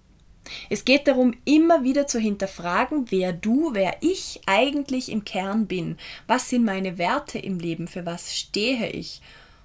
Es 0.72 0.84
geht 0.84 1.08
darum, 1.08 1.36
immer 1.46 1.84
wieder 1.84 2.08
zu 2.08 2.18
hinterfragen, 2.18 3.12
wer 3.12 3.32
du, 3.32 3.76
wer 3.76 3.98
ich 4.02 4.42
eigentlich 4.48 5.12
im 5.12 5.26
Kern 5.26 5.68
bin. 5.68 5.98
Was 6.26 6.50
sind 6.50 6.66
meine 6.66 6.98
Werte 6.98 7.38
im 7.38 7.60
Leben? 7.60 7.88
Für 7.88 8.04
was 8.04 8.36
stehe 8.36 8.90
ich? 8.90 9.22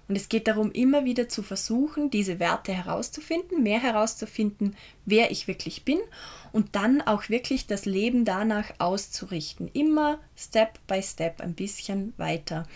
Und 0.08 0.16
es 0.16 0.28
geht 0.28 0.48
darum, 0.48 0.72
immer 0.72 1.04
wieder 1.04 1.28
zu 1.28 1.42
versuchen, 1.42 2.10
diese 2.10 2.38
Werte 2.38 2.72
herauszufinden, 2.72 3.62
mehr 3.62 3.80
herauszufinden, 3.80 4.76
wer 5.06 5.30
ich 5.30 5.48
wirklich 5.48 5.84
bin 5.84 5.98
und 6.52 6.74
dann 6.74 7.00
auch 7.00 7.28
wirklich 7.28 7.66
das 7.66 7.84
Leben 7.84 8.24
danach 8.24 8.72
auszurichten. 8.78 9.70
Immer 9.72 10.18
Step 10.36 10.78
by 10.86 11.02
Step 11.02 11.40
ein 11.40 11.54
bisschen 11.54 12.12
weiter. 12.16 12.66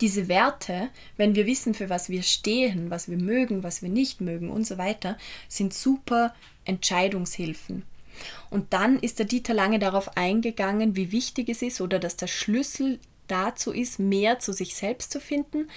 Diese 0.00 0.28
Werte, 0.28 0.90
wenn 1.16 1.34
wir 1.34 1.46
wissen, 1.46 1.74
für 1.74 1.88
was 1.88 2.08
wir 2.08 2.22
stehen, 2.22 2.90
was 2.90 3.08
wir 3.08 3.18
mögen, 3.18 3.62
was 3.62 3.82
wir 3.82 3.88
nicht 3.88 4.20
mögen 4.20 4.50
und 4.50 4.66
so 4.66 4.76
weiter, 4.76 5.16
sind 5.48 5.72
super 5.72 6.34
Entscheidungshilfen. 6.64 7.84
Und 8.50 8.72
dann 8.72 8.98
ist 8.98 9.18
der 9.18 9.26
Dieter 9.26 9.54
Lange 9.54 9.78
darauf 9.78 10.16
eingegangen, 10.16 10.96
wie 10.96 11.12
wichtig 11.12 11.48
es 11.48 11.62
ist 11.62 11.80
oder 11.80 11.98
dass 11.98 12.16
der 12.16 12.26
Schlüssel 12.26 12.98
dazu 13.28 13.72
ist, 13.72 13.98
mehr 13.98 14.38
zu 14.38 14.52
sich 14.52 14.74
selbst 14.74 15.12
zu 15.12 15.20
finden, 15.20 15.68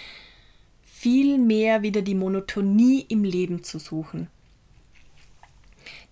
viel 0.83 1.37
mehr 1.37 1.81
wieder 1.81 2.01
die 2.01 2.15
Monotonie 2.15 3.05
im 3.09 3.23
Leben 3.23 3.63
zu 3.63 3.79
suchen. 3.79 4.27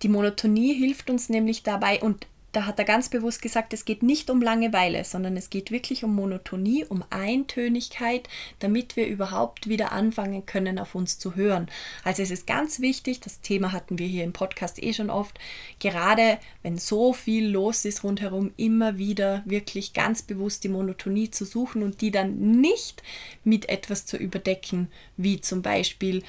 Die 0.02 0.08
Monotonie 0.08 0.74
hilft 0.74 1.10
uns 1.10 1.28
nämlich 1.28 1.62
dabei, 1.62 2.00
und 2.00 2.26
da 2.54 2.66
hat 2.66 2.78
er 2.78 2.84
ganz 2.84 3.08
bewusst 3.08 3.42
gesagt, 3.42 3.72
es 3.72 3.84
geht 3.84 4.02
nicht 4.02 4.30
um 4.30 4.40
Langeweile, 4.40 5.04
sondern 5.04 5.36
es 5.36 5.50
geht 5.50 5.70
wirklich 5.70 6.04
um 6.04 6.14
Monotonie, 6.14 6.84
um 6.84 7.04
Eintönigkeit, 7.10 8.28
damit 8.60 8.96
wir 8.96 9.06
überhaupt 9.06 9.68
wieder 9.68 9.92
anfangen 9.92 10.46
können, 10.46 10.78
auf 10.78 10.94
uns 10.94 11.18
zu 11.18 11.34
hören. 11.34 11.68
Also 12.04 12.22
es 12.22 12.30
ist 12.30 12.46
ganz 12.46 12.80
wichtig, 12.80 13.20
das 13.20 13.40
Thema 13.40 13.72
hatten 13.72 13.98
wir 13.98 14.06
hier 14.06 14.24
im 14.24 14.32
Podcast 14.32 14.82
eh 14.82 14.92
schon 14.92 15.10
oft, 15.10 15.38
gerade 15.80 16.38
wenn 16.62 16.78
so 16.78 17.12
viel 17.12 17.48
los 17.48 17.84
ist 17.84 18.04
rundherum, 18.04 18.52
immer 18.56 18.98
wieder 18.98 19.42
wirklich 19.44 19.92
ganz 19.92 20.22
bewusst 20.22 20.64
die 20.64 20.68
Monotonie 20.68 21.30
zu 21.30 21.44
suchen 21.44 21.82
und 21.82 22.00
die 22.00 22.10
dann 22.10 22.60
nicht 22.60 23.02
mit 23.42 23.68
etwas 23.68 24.06
zu 24.06 24.16
überdecken, 24.16 24.88
wie 25.16 25.40
zum 25.40 25.62
Beispiel 25.62 26.22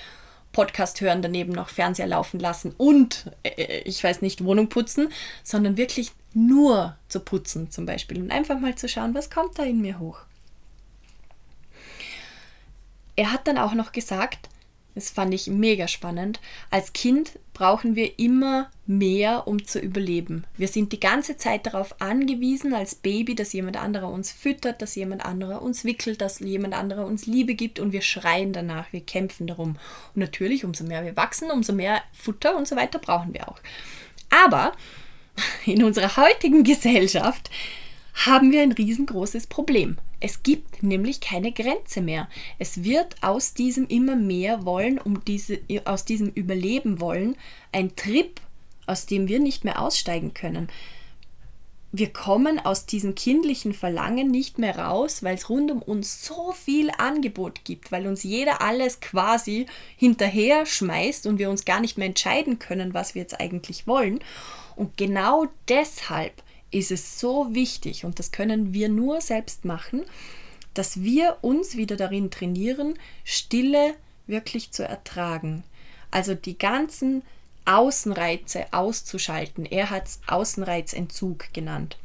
Podcast 0.56 1.02
hören, 1.02 1.22
daneben 1.22 1.52
noch 1.52 1.68
Fernseher 1.68 2.08
laufen 2.08 2.40
lassen 2.40 2.74
und, 2.78 3.30
äh, 3.44 3.80
ich 3.80 4.02
weiß 4.02 4.22
nicht, 4.22 4.46
Wohnung 4.46 4.70
putzen, 4.70 5.12
sondern 5.44 5.76
wirklich 5.76 6.14
nur 6.34 6.96
zu 7.10 7.20
putzen 7.20 7.72
zum 7.72 7.86
Beispiel 7.86 8.22
und 8.22 8.32
einfach 8.32 8.58
mal 8.58 8.74
zu 8.76 8.88
schauen, 8.88 9.14
was 9.14 9.30
kommt 9.30 9.60
da 9.60 9.64
in 9.64 9.82
mir 9.82 10.00
hoch. 10.00 10.20
Er 13.18 13.34
hat 13.34 13.48
dann 13.48 13.58
auch 13.58 13.74
noch 13.74 13.92
gesagt, 13.92 14.50
das 14.96 15.10
fand 15.10 15.34
ich 15.34 15.48
mega 15.48 15.88
spannend. 15.90 16.40
Als 16.72 16.94
Kind 16.94 17.38
brauchen 17.54 17.96
wir 17.96 18.18
immer 18.18 18.70
mehr, 18.88 19.48
um 19.48 19.66
zu 19.66 19.80
überleben. 19.80 20.46
Wir 20.58 20.70
sind 20.70 20.94
die 20.94 21.00
ganze 21.00 21.36
Zeit 21.36 21.66
darauf 21.66 22.02
angewiesen, 22.02 22.74
als 22.74 22.96
Baby, 22.96 23.36
dass 23.36 23.54
jemand 23.54 23.78
anderer 23.78 24.10
uns 24.10 24.32
füttert, 24.32 24.82
dass 24.82 24.96
jemand 24.96 25.26
anderer 25.26 25.62
uns 25.62 25.84
wickelt, 25.84 26.22
dass 26.22 26.40
jemand 26.40 26.74
anderer 26.74 27.06
uns 27.06 27.26
Liebe 27.26 27.56
gibt 27.56 27.80
und 27.80 27.92
wir 27.92 28.02
schreien 28.02 28.54
danach, 28.54 28.92
wir 28.94 29.02
kämpfen 29.02 29.48
darum. 29.48 29.78
Und 30.16 30.22
natürlich, 30.22 30.64
umso 30.64 30.86
mehr 30.86 31.04
wir 31.04 31.18
wachsen, 31.18 31.52
umso 31.52 31.74
mehr 31.74 32.02
Futter 32.14 32.56
und 32.56 32.68
so 32.68 32.78
weiter 32.78 33.00
brauchen 33.00 33.34
wir 33.34 33.50
auch. 33.50 33.60
Aber 34.30 34.72
in 35.66 35.84
unserer 35.84 36.16
heutigen 36.16 36.64
Gesellschaft 36.64 37.50
haben 38.26 38.52
wir 38.52 38.62
ein 38.62 38.72
riesengroßes 38.72 39.48
Problem. 39.48 39.98
Es 40.20 40.44
gibt 40.44 40.84
nämlich 40.84 41.22
keine 41.22 41.52
Grenze 41.52 42.02
mehr. 42.02 42.30
Es 42.60 42.84
wird 42.84 43.16
aus 43.22 43.54
diesem 43.54 43.88
immer 43.88 44.16
mehr 44.16 44.66
wollen, 44.66 45.00
um 45.00 45.24
diese, 45.26 45.60
aus 45.86 46.06
diesem 46.06 46.30
Überleben 46.30 47.00
wollen, 47.00 47.36
ein 47.72 47.96
Trip, 47.96 48.40
aus 48.88 49.06
dem 49.06 49.28
wir 49.28 49.40
nicht 49.40 49.64
mehr 49.64 49.82
aussteigen 49.82 50.34
können. 50.34 50.70
Wir 51.98 52.12
kommen 52.12 52.60
aus 52.60 52.86
diesem 52.86 53.16
kindlichen 53.16 53.74
Verlangen 53.74 54.30
nicht 54.30 54.60
mehr 54.60 54.78
raus, 54.78 55.24
weil 55.24 55.36
es 55.36 55.50
rund 55.50 55.72
um 55.72 55.82
uns 55.82 56.26
so 56.26 56.52
viel 56.52 56.92
Angebot 56.98 57.64
gibt, 57.64 57.90
weil 57.90 58.06
uns 58.06 58.24
jeder 58.24 58.62
alles 58.62 59.00
quasi 59.00 59.66
hinterher 59.96 60.66
schmeißt 60.66 61.26
und 61.26 61.40
wir 61.40 61.50
uns 61.50 61.64
gar 61.64 61.80
nicht 61.80 61.98
mehr 61.98 62.08
entscheiden 62.08 62.60
können, 62.60 62.94
was 62.94 63.16
wir 63.16 63.22
jetzt 63.22 63.40
eigentlich 63.40 63.88
wollen. 63.88 64.20
Und 64.76 64.98
genau 64.98 65.46
deshalb 65.70 66.44
ist 66.72 66.92
es 66.92 67.20
so 67.20 67.54
wichtig, 67.54 68.06
und 68.06 68.20
das 68.20 68.32
können 68.32 68.74
wir 68.74 68.90
nur 68.90 69.22
selbst 69.22 69.66
machen, 69.66 70.04
dass 70.74 71.02
wir 71.02 71.38
uns 71.42 71.78
wieder 71.78 71.96
darin 71.96 72.32
trainieren, 72.32 73.00
Stille 73.24 73.96
wirklich 74.28 74.72
zu 74.72 74.84
ertragen. 74.84 75.64
Also 76.12 76.36
die 76.36 76.58
ganzen 76.58 77.24
Außenreize 77.66 78.72
auszuschalten. 78.72 79.66
Er 79.66 79.90
hat 79.90 80.06
es 80.06 80.20
Außenreizentzug 80.28 81.52
genannt. 81.54 81.98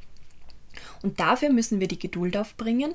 Und 1.03 1.21
dafür 1.21 1.51
müssen 1.51 1.81
wir 1.81 1.89
die 1.89 1.99
Geduld 1.99 2.37
aufbringen, 2.37 2.95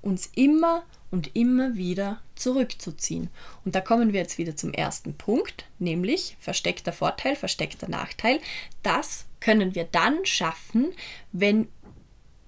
uns 0.00 0.30
immer 0.34 0.84
und 1.10 1.34
immer 1.34 1.76
wieder 1.76 2.20
zurückzuziehen. 2.34 3.30
Und 3.64 3.74
da 3.74 3.80
kommen 3.80 4.12
wir 4.12 4.20
jetzt 4.20 4.38
wieder 4.38 4.56
zum 4.56 4.72
ersten 4.72 5.14
Punkt, 5.14 5.66
nämlich 5.78 6.36
versteckter 6.38 6.92
Vorteil, 6.92 7.36
versteckter 7.36 7.88
Nachteil. 7.88 8.40
Das 8.82 9.24
können 9.40 9.74
wir 9.74 9.84
dann 9.84 10.24
schaffen, 10.24 10.92
wenn 11.32 11.68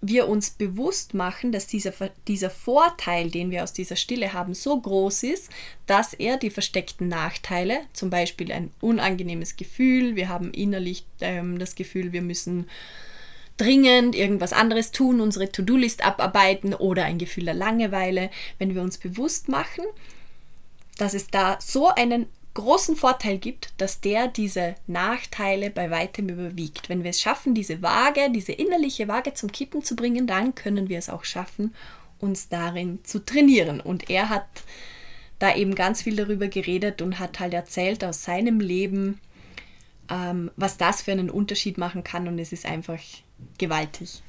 wir 0.02 0.28
uns 0.28 0.50
bewusst 0.50 1.12
machen, 1.12 1.52
dass 1.52 1.66
dieser, 1.66 1.92
dieser 2.26 2.48
Vorteil, 2.48 3.30
den 3.30 3.50
wir 3.50 3.62
aus 3.62 3.72
dieser 3.72 3.96
Stille 3.96 4.32
haben, 4.32 4.54
so 4.54 4.80
groß 4.80 5.24
ist, 5.24 5.50
dass 5.86 6.14
er 6.14 6.38
die 6.38 6.50
versteckten 6.50 7.08
Nachteile, 7.08 7.80
zum 7.92 8.08
Beispiel 8.08 8.50
ein 8.50 8.70
unangenehmes 8.80 9.56
Gefühl, 9.56 10.16
wir 10.16 10.28
haben 10.28 10.52
innerlich 10.52 11.04
ähm, 11.20 11.58
das 11.58 11.74
Gefühl, 11.74 12.12
wir 12.12 12.22
müssen 12.22 12.66
dringend 13.58 14.14
irgendwas 14.14 14.54
anderes 14.54 14.90
tun, 14.90 15.20
unsere 15.20 15.52
To-Do-List 15.52 16.02
abarbeiten 16.02 16.72
oder 16.72 17.04
ein 17.04 17.18
Gefühl 17.18 17.44
der 17.44 17.54
Langeweile, 17.54 18.30
wenn 18.58 18.74
wir 18.74 18.80
uns 18.80 18.96
bewusst 18.96 19.50
machen, 19.50 19.84
dass 20.96 21.12
es 21.12 21.26
da 21.26 21.58
so 21.60 21.88
einen 21.88 22.26
großen 22.54 22.96
Vorteil 22.96 23.38
gibt, 23.38 23.72
dass 23.78 24.00
der 24.00 24.28
diese 24.28 24.74
Nachteile 24.86 25.70
bei 25.70 25.90
weitem 25.90 26.28
überwiegt. 26.28 26.88
Wenn 26.88 27.04
wir 27.04 27.10
es 27.10 27.20
schaffen, 27.20 27.54
diese 27.54 27.82
Waage, 27.82 28.30
diese 28.30 28.52
innerliche 28.52 29.08
Waage 29.08 29.34
zum 29.34 29.52
Kippen 29.52 29.82
zu 29.82 29.96
bringen, 29.96 30.26
dann 30.26 30.54
können 30.54 30.88
wir 30.88 30.98
es 30.98 31.08
auch 31.08 31.24
schaffen, 31.24 31.74
uns 32.18 32.48
darin 32.48 33.04
zu 33.04 33.24
trainieren. 33.24 33.80
Und 33.80 34.10
er 34.10 34.28
hat 34.28 34.46
da 35.38 35.54
eben 35.54 35.74
ganz 35.74 36.02
viel 36.02 36.16
darüber 36.16 36.48
geredet 36.48 37.02
und 37.02 37.18
hat 37.18 37.40
halt 37.40 37.54
erzählt 37.54 38.04
aus 38.04 38.24
seinem 38.24 38.60
Leben, 38.60 39.20
ähm, 40.10 40.50
was 40.56 40.76
das 40.76 41.02
für 41.02 41.12
einen 41.12 41.30
Unterschied 41.30 41.78
machen 41.78 42.04
kann. 42.04 42.28
Und 42.28 42.38
es 42.38 42.52
ist 42.52 42.66
einfach 42.66 43.00
gewaltig. 43.58 44.22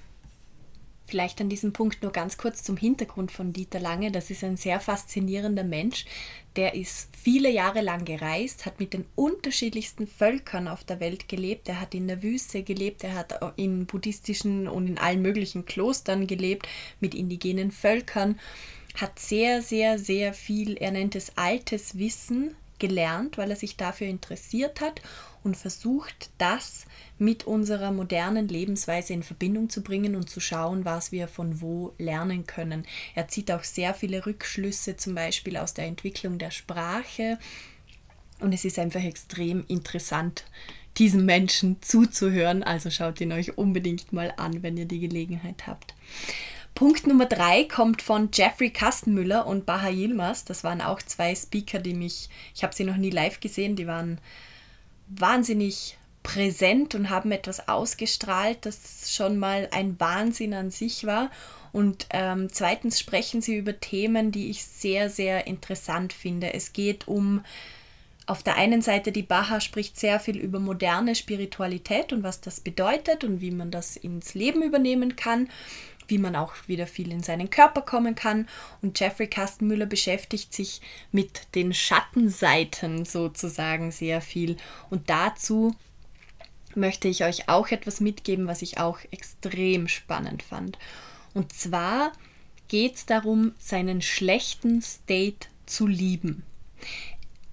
Vielleicht 1.06 1.42
an 1.42 1.50
diesem 1.50 1.74
Punkt 1.74 2.04
nur 2.04 2.12
ganz 2.12 2.38
kurz 2.38 2.64
zum 2.64 2.78
Hintergrund 2.78 3.32
von 3.32 3.52
Dieter 3.52 3.80
Lange. 3.80 4.12
Das 4.12 4.30
ist 4.30 4.44
ein 4.44 4.56
sehr 4.56 4.80
faszinierender 4.80 5.64
Mensch. 5.64 6.06
Der 6.56 6.74
ist 6.74 7.10
viele 7.16 7.50
Jahre 7.50 7.82
lang 7.82 8.06
gereist, 8.06 8.66
hat 8.66 8.80
mit 8.80 8.94
den 8.94 9.06
unterschiedlichsten 9.16 10.08
Völkern 10.08 10.68
auf 10.68 10.84
der 10.84 11.00
Welt 11.00 11.28
gelebt. 11.28 11.68
Er 11.68 11.82
hat 11.82 11.94
in 11.94 12.08
der 12.08 12.24
Wüste 12.24 12.64
gelebt, 12.64 13.04
er 13.04 13.16
hat 13.16 13.38
in 13.58 13.86
buddhistischen 13.88 14.68
und 14.68 14.88
in 14.88 14.98
allen 14.98 15.22
möglichen 15.22 15.66
Klostern 15.66 16.28
gelebt, 16.28 16.68
mit 17.00 17.14
indigenen 17.14 17.72
Völkern, 17.72 18.40
hat 18.96 19.20
sehr, 19.20 19.62
sehr, 19.62 19.98
sehr 19.98 20.34
viel, 20.34 20.76
er 20.78 20.92
nennt 20.92 21.16
es 21.16 21.38
altes 21.38 21.98
Wissen 21.98 22.56
gelernt, 22.82 23.38
weil 23.38 23.52
er 23.52 23.56
sich 23.56 23.78
dafür 23.78 24.08
interessiert 24.08 24.82
hat 24.82 25.02
und 25.44 25.56
versucht, 25.56 26.32
das 26.38 26.86
mit 27.18 27.46
unserer 27.46 27.92
modernen 27.92 28.48
Lebensweise 28.48 29.14
in 29.14 29.24
Verbindung 29.24 29.70
zu 29.70 29.82
bringen 29.82 30.16
und 30.16 30.30
zu 30.30 30.40
schauen, 30.40 30.84
was 30.84 31.12
wir 31.12 31.28
von 31.28 31.62
wo 31.62 31.94
lernen 31.98 32.46
können. 32.46 32.86
Er 33.16 33.28
zieht 33.28 33.52
auch 33.52 33.64
sehr 33.64 33.94
viele 33.94 34.26
Rückschlüsse, 34.26 34.98
zum 34.98 35.16
Beispiel 35.16 35.56
aus 35.58 35.74
der 35.74 35.86
Entwicklung 35.86 36.40
der 36.40 36.52
Sprache. 36.52 37.38
Und 38.40 38.54
es 38.54 38.66
ist 38.66 38.80
einfach 38.80 39.04
extrem 39.04 39.64
interessant, 39.68 40.46
diesem 40.98 41.26
Menschen 41.26 41.82
zuzuhören. 41.82 42.64
Also 42.64 42.90
schaut 42.90 43.22
ihn 43.22 43.32
euch 43.32 43.58
unbedingt 43.58 44.12
mal 44.12 44.34
an, 44.38 44.64
wenn 44.64 44.78
ihr 44.78 44.86
die 44.86 45.00
Gelegenheit 45.00 45.68
habt. 45.68 45.94
Punkt 46.76 47.06
Nummer 47.06 47.26
drei 47.26 47.66
kommt 47.66 48.02
von 48.02 48.30
Jeffrey 48.34 48.72
Kastenmüller 48.72 49.46
und 49.46 49.66
Baha 49.66 49.90
Yilmaz. 49.90 50.46
Das 50.46 50.64
waren 50.64 50.82
auch 50.82 51.02
zwei 51.02 51.36
Speaker, 51.36 51.80
die 51.80 51.94
mich, 51.94 52.30
ich 52.56 52.64
habe 52.64 52.74
sie 52.74 52.84
noch 52.84 52.98
nie 52.98 53.10
live 53.10 53.40
gesehen, 53.40 53.76
die 53.76 53.88
waren 53.88 54.20
wahnsinnig 55.08 55.98
präsent 56.24 56.96
und 56.96 57.10
haben 57.10 57.32
etwas 57.32 57.68
ausgestrahlt, 57.68 58.66
das 58.66 59.14
schon 59.16 59.38
mal 59.38 59.68
ein 59.72 60.00
Wahnsinn 60.00 60.54
an 60.54 60.72
sich 60.72 61.06
war. 61.06 61.32
Und 61.72 62.08
ähm, 62.12 62.50
zweitens 62.52 63.00
sprechen 63.00 63.42
sie 63.42 63.56
über 63.56 63.80
Themen, 63.80 64.32
die 64.32 64.50
ich 64.50 64.64
sehr, 64.64 65.10
sehr 65.10 65.48
interessant 65.48 66.14
finde. 66.14 66.54
Es 66.54 66.74
geht 66.74 67.08
um 67.08 67.44
auf 68.28 68.44
der 68.44 68.56
einen 68.56 68.82
Seite, 68.82 69.12
die 69.12 69.24
Baha 69.24 69.60
spricht 69.60 70.00
sehr 70.00 70.20
viel 70.20 70.38
über 70.38 70.60
moderne 70.60 71.16
Spiritualität 71.16 72.14
und 72.14 72.24
was 72.24 72.40
das 72.40 72.60
bedeutet 72.62 73.24
und 73.24 73.42
wie 73.42 73.52
man 73.52 73.72
das 73.72 73.98
ins 73.98 74.36
Leben 74.36 74.62
übernehmen 74.62 75.16
kann, 75.16 75.50
wie 76.12 76.20
man 76.20 76.36
auch 76.36 76.54
wieder 76.68 76.86
viel 76.86 77.12
in 77.12 77.24
seinen 77.24 77.50
Körper 77.50 77.82
kommen 77.82 78.14
kann. 78.14 78.48
Und 78.82 79.00
Jeffrey 79.00 79.28
Kastenmüller 79.28 79.88
beschäftigt 79.88 80.54
sich 80.54 80.82
mit 81.12 81.56
den 81.56 81.74
Schattenseiten 81.74 83.06
sozusagen 83.06 83.92
sehr 83.92 84.22
viel. 84.22 84.58
Und 84.90 85.10
dazu 85.10 85.76
möchte 86.76 87.08
ich 87.08 87.24
euch 87.24 87.50
auch 87.50 87.70
etwas 87.70 88.00
mitgeben, 88.00 88.48
was 88.48 88.62
ich 88.62 88.78
auch 88.78 89.00
extrem 89.10 89.88
spannend 89.88 90.44
fand. 90.44 90.78
Und 91.34 91.54
zwar 91.54 92.12
geht 92.68 92.96
es 92.96 93.06
darum, 93.06 93.54
seinen 93.58 94.02
schlechten 94.02 94.82
State 94.82 95.48
zu 95.66 95.88
lieben. 95.88 96.44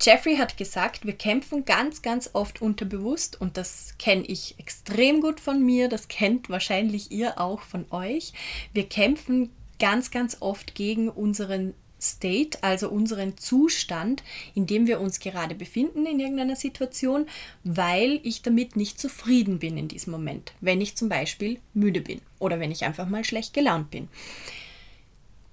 Jeffrey 0.01 0.37
hat 0.37 0.57
gesagt, 0.57 1.07
wir 1.07 1.15
kämpfen 1.15 1.65
ganz, 1.65 2.03
ganz 2.03 2.31
oft 2.33 2.63
unterbewusst 2.63 3.41
und 3.41 3.57
das 3.57 3.95
kenne 3.99 4.25
ich 4.25 4.55
extrem 4.59 5.21
gut 5.21 5.41
von 5.41 5.65
mir, 5.65 5.89
das 5.89 6.07
kennt 6.07 6.49
wahrscheinlich 6.49 7.11
ihr 7.11 7.41
auch 7.41 7.63
von 7.63 7.85
euch. 7.91 8.33
Wir 8.73 8.89
kämpfen 8.89 9.51
ganz, 9.81 10.13
ganz 10.13 10.37
oft 10.41 10.77
gegen 10.77 11.09
unseren 11.09 11.75
State, 12.01 12.63
also 12.63 12.89
unseren 12.91 13.37
Zustand, 13.39 14.23
in 14.55 14.67
dem 14.67 14.87
wir 14.87 15.01
uns 15.01 15.19
gerade 15.19 15.57
befinden 15.57 16.07
in 16.07 16.21
irgendeiner 16.21 16.55
Situation, 16.55 17.27
weil 17.65 18.21
ich 18.23 18.43
damit 18.43 18.77
nicht 18.77 19.01
zufrieden 19.01 19.59
bin 19.59 19.77
in 19.77 19.89
diesem 19.89 20.13
Moment, 20.13 20.53
wenn 20.61 20.81
ich 20.81 20.97
zum 20.97 21.09
Beispiel 21.09 21.59
müde 21.75 22.01
bin 22.01 22.21
oder 22.39 22.61
wenn 22.61 22.71
ich 22.71 22.85
einfach 22.85 23.09
mal 23.09 23.25
schlecht 23.25 23.53
gelaunt 23.53 23.91
bin 23.91 24.09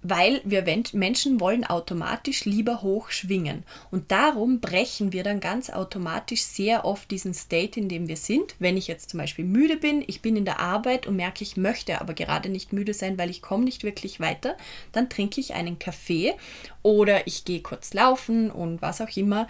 weil 0.07 0.41
wir 0.43 0.63
Menschen 0.93 1.39
wollen 1.39 1.65
automatisch 1.65 2.45
lieber 2.45 2.83
hoch 2.83 3.09
schwingen. 3.09 3.63
Und 3.89 4.11
darum 4.11 4.59
brechen 4.59 5.13
wir 5.13 5.23
dann 5.23 5.39
ganz 5.39 5.71
automatisch 5.71 6.43
sehr 6.43 6.85
oft 6.85 7.09
diesen 7.09 7.33
State, 7.33 7.79
in 7.79 7.89
dem 7.89 8.07
wir 8.07 8.17
sind. 8.17 8.55
Wenn 8.59 8.77
ich 8.77 8.87
jetzt 8.87 9.09
zum 9.09 9.19
Beispiel 9.19 9.45
müde 9.45 9.77
bin, 9.77 10.03
ich 10.05 10.21
bin 10.21 10.35
in 10.35 10.45
der 10.45 10.59
Arbeit 10.59 11.07
und 11.07 11.15
merke, 11.15 11.43
ich 11.43 11.57
möchte 11.57 11.99
aber 12.01 12.13
gerade 12.13 12.49
nicht 12.49 12.71
müde 12.71 12.93
sein, 12.93 13.17
weil 13.17 13.31
ich 13.31 13.41
komme 13.41 13.63
nicht 13.63 13.83
wirklich 13.83 14.19
weiter, 14.19 14.55
dann 14.91 15.09
trinke 15.09 15.41
ich 15.41 15.55
einen 15.55 15.79
Kaffee 15.79 16.35
oder 16.83 17.25
ich 17.25 17.43
gehe 17.43 17.61
kurz 17.61 17.95
laufen 17.95 18.51
und 18.51 18.83
was 18.83 19.01
auch 19.01 19.17
immer, 19.17 19.47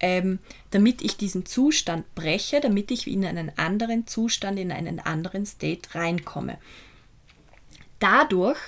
ähm, 0.00 0.38
damit 0.70 1.02
ich 1.02 1.18
diesen 1.18 1.44
Zustand 1.44 2.14
breche, 2.14 2.60
damit 2.60 2.90
ich 2.90 3.06
in 3.06 3.26
einen 3.26 3.52
anderen 3.58 4.06
Zustand, 4.06 4.58
in 4.58 4.72
einen 4.72 5.00
anderen 5.00 5.44
State 5.44 5.94
reinkomme. 5.94 6.56
Dadurch 7.98 8.58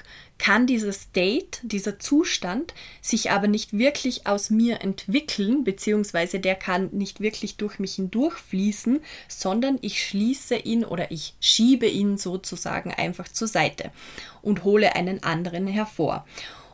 kann 0.40 0.66
dieser 0.66 0.92
State, 0.92 1.60
dieser 1.62 1.98
Zustand 1.98 2.72
sich 3.02 3.30
aber 3.30 3.46
nicht 3.46 3.76
wirklich 3.76 4.26
aus 4.26 4.48
mir 4.48 4.80
entwickeln, 4.80 5.64
beziehungsweise 5.64 6.40
der 6.40 6.54
kann 6.54 6.88
nicht 6.92 7.20
wirklich 7.20 7.56
durch 7.56 7.78
mich 7.78 7.96
hindurchfließen, 7.96 9.00
sondern 9.28 9.78
ich 9.82 10.02
schließe 10.02 10.56
ihn 10.56 10.86
oder 10.86 11.10
ich 11.10 11.34
schiebe 11.40 11.86
ihn 11.86 12.16
sozusagen 12.16 12.90
einfach 12.92 13.28
zur 13.28 13.48
Seite 13.48 13.90
und 14.40 14.64
hole 14.64 14.96
einen 14.96 15.22
anderen 15.22 15.66
hervor. 15.66 16.24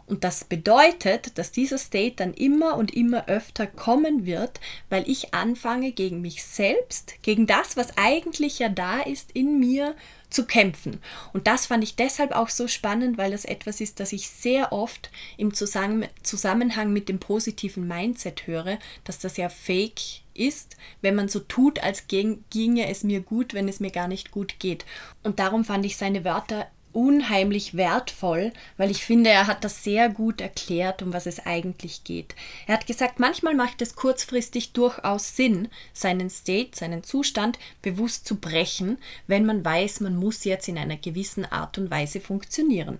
Und 0.06 0.22
das 0.22 0.44
bedeutet, 0.44 1.36
dass 1.36 1.50
dieser 1.50 1.78
State 1.78 2.14
dann 2.16 2.34
immer 2.34 2.76
und 2.76 2.94
immer 2.94 3.26
öfter 3.26 3.66
kommen 3.66 4.24
wird, 4.24 4.60
weil 4.88 5.08
ich 5.10 5.34
anfange 5.34 5.90
gegen 5.90 6.20
mich 6.20 6.44
selbst, 6.44 7.14
gegen 7.22 7.48
das, 7.48 7.76
was 7.76 7.98
eigentlich 7.98 8.60
ja 8.60 8.68
da 8.68 9.00
ist 9.00 9.32
in 9.32 9.58
mir, 9.58 9.96
zu 10.30 10.44
kämpfen. 10.44 11.00
Und 11.32 11.46
das 11.46 11.66
fand 11.66 11.84
ich 11.84 11.96
deshalb 11.96 12.32
auch 12.32 12.48
so 12.48 12.68
spannend, 12.68 13.18
weil 13.18 13.30
das 13.30 13.44
etwas 13.44 13.80
ist, 13.80 14.00
das 14.00 14.12
ich 14.12 14.28
sehr 14.28 14.72
oft 14.72 15.10
im 15.36 15.52
Zusammenhang 15.54 16.92
mit 16.92 17.08
dem 17.08 17.18
positiven 17.18 17.86
Mindset 17.86 18.46
höre, 18.46 18.78
dass 19.04 19.18
das 19.18 19.36
ja 19.36 19.48
fake 19.48 20.00
ist, 20.34 20.76
wenn 21.00 21.14
man 21.14 21.28
so 21.28 21.40
tut, 21.40 21.82
als 21.82 22.08
ginge 22.08 22.88
es 22.88 23.04
mir 23.04 23.20
gut, 23.20 23.54
wenn 23.54 23.68
es 23.68 23.80
mir 23.80 23.90
gar 23.90 24.08
nicht 24.08 24.30
gut 24.30 24.58
geht. 24.58 24.84
Und 25.22 25.38
darum 25.38 25.64
fand 25.64 25.86
ich 25.86 25.96
seine 25.96 26.24
Wörter 26.24 26.66
unheimlich 26.96 27.76
wertvoll, 27.76 28.52
weil 28.78 28.90
ich 28.90 29.04
finde, 29.04 29.28
er 29.28 29.46
hat 29.46 29.64
das 29.64 29.84
sehr 29.84 30.08
gut 30.08 30.40
erklärt, 30.40 31.02
um 31.02 31.12
was 31.12 31.26
es 31.26 31.44
eigentlich 31.44 32.04
geht. 32.04 32.34
Er 32.66 32.74
hat 32.74 32.86
gesagt, 32.86 33.20
manchmal 33.20 33.54
macht 33.54 33.82
es 33.82 33.94
kurzfristig 33.94 34.72
durchaus 34.72 35.36
Sinn, 35.36 35.68
seinen 35.92 36.30
State, 36.30 36.70
seinen 36.72 37.04
Zustand 37.04 37.58
bewusst 37.82 38.26
zu 38.26 38.36
brechen, 38.36 38.96
wenn 39.26 39.44
man 39.44 39.62
weiß, 39.62 40.00
man 40.00 40.16
muss 40.16 40.44
jetzt 40.44 40.68
in 40.68 40.78
einer 40.78 40.96
gewissen 40.96 41.44
Art 41.44 41.76
und 41.76 41.90
Weise 41.90 42.18
funktionieren. 42.18 42.98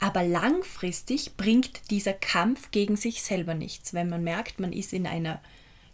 Aber 0.00 0.24
langfristig 0.24 1.36
bringt 1.36 1.90
dieser 1.92 2.14
Kampf 2.14 2.72
gegen 2.72 2.96
sich 2.96 3.22
selber 3.22 3.54
nichts, 3.54 3.94
wenn 3.94 4.08
man 4.08 4.24
merkt, 4.24 4.58
man 4.58 4.72
ist 4.72 4.92
in 4.92 5.06
einer 5.06 5.40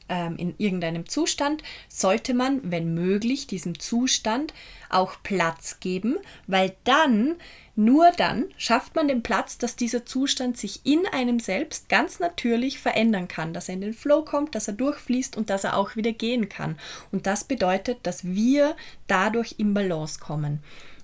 ähm, 0.08 0.36
in 0.36 0.54
irgendeinem 0.58 1.08
Zustand, 1.08 1.62
sollte 1.88 2.34
man, 2.34 2.60
wenn 2.70 2.94
möglich, 2.94 3.46
diesem 3.46 3.78
Zustand 3.78 4.52
auch 4.90 5.16
Platz 5.22 5.80
geben, 5.80 6.16
weil 6.46 6.74
dann, 6.84 7.36
nur 7.74 8.10
dann, 8.10 8.46
schafft 8.56 8.94
man 8.94 9.08
den 9.08 9.22
Platz, 9.22 9.58
dass 9.58 9.76
dieser 9.76 10.04
Zustand 10.04 10.58
sich 10.58 10.84
in 10.84 11.06
einem 11.06 11.40
selbst 11.40 11.88
ganz 11.88 12.20
natürlich 12.20 12.78
verändern 12.78 13.28
kann, 13.28 13.54
dass 13.54 13.68
er 13.68 13.74
in 13.74 13.80
den 13.80 13.94
Flow 13.94 14.22
kommt, 14.22 14.54
dass 14.54 14.68
er 14.68 14.74
durchfließt 14.74 15.36
und 15.36 15.48
dass 15.48 15.64
er 15.64 15.76
auch 15.76 15.96
wieder 15.96 16.12
gehen 16.12 16.48
kann. 16.48 16.78
Und 17.10 17.26
das 17.26 17.44
bedeutet, 17.44 17.98
dass 18.02 18.24
wir 18.24 18.76
dadurch 19.06 19.54
im 19.58 19.72
Balance 19.72 20.20
kommen. 20.20 20.62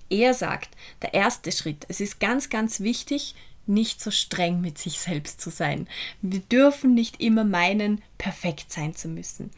Er 0.09 0.33
sagt, 0.33 0.69
der 1.01 1.13
erste 1.13 1.51
Schritt, 1.51 1.85
es 1.87 2.01
ist 2.01 2.19
ganz, 2.19 2.49
ganz 2.49 2.79
wichtig, 2.79 3.35
nicht 3.69 4.01
so 4.01 4.11
streng 4.11 4.61
mit 4.61 4.77
sich 4.77 4.99
selbst 4.99 5.39
zu 5.39 5.49
sein. 5.49 5.87
Wir 6.21 6.39
dürfen 6.39 6.93
nicht 6.93 7.21
immer 7.21 7.43
meinen, 7.43 8.01
perfekt 8.17 8.71
sein 8.71 8.95
zu 8.95 9.07
müssen. 9.07 9.51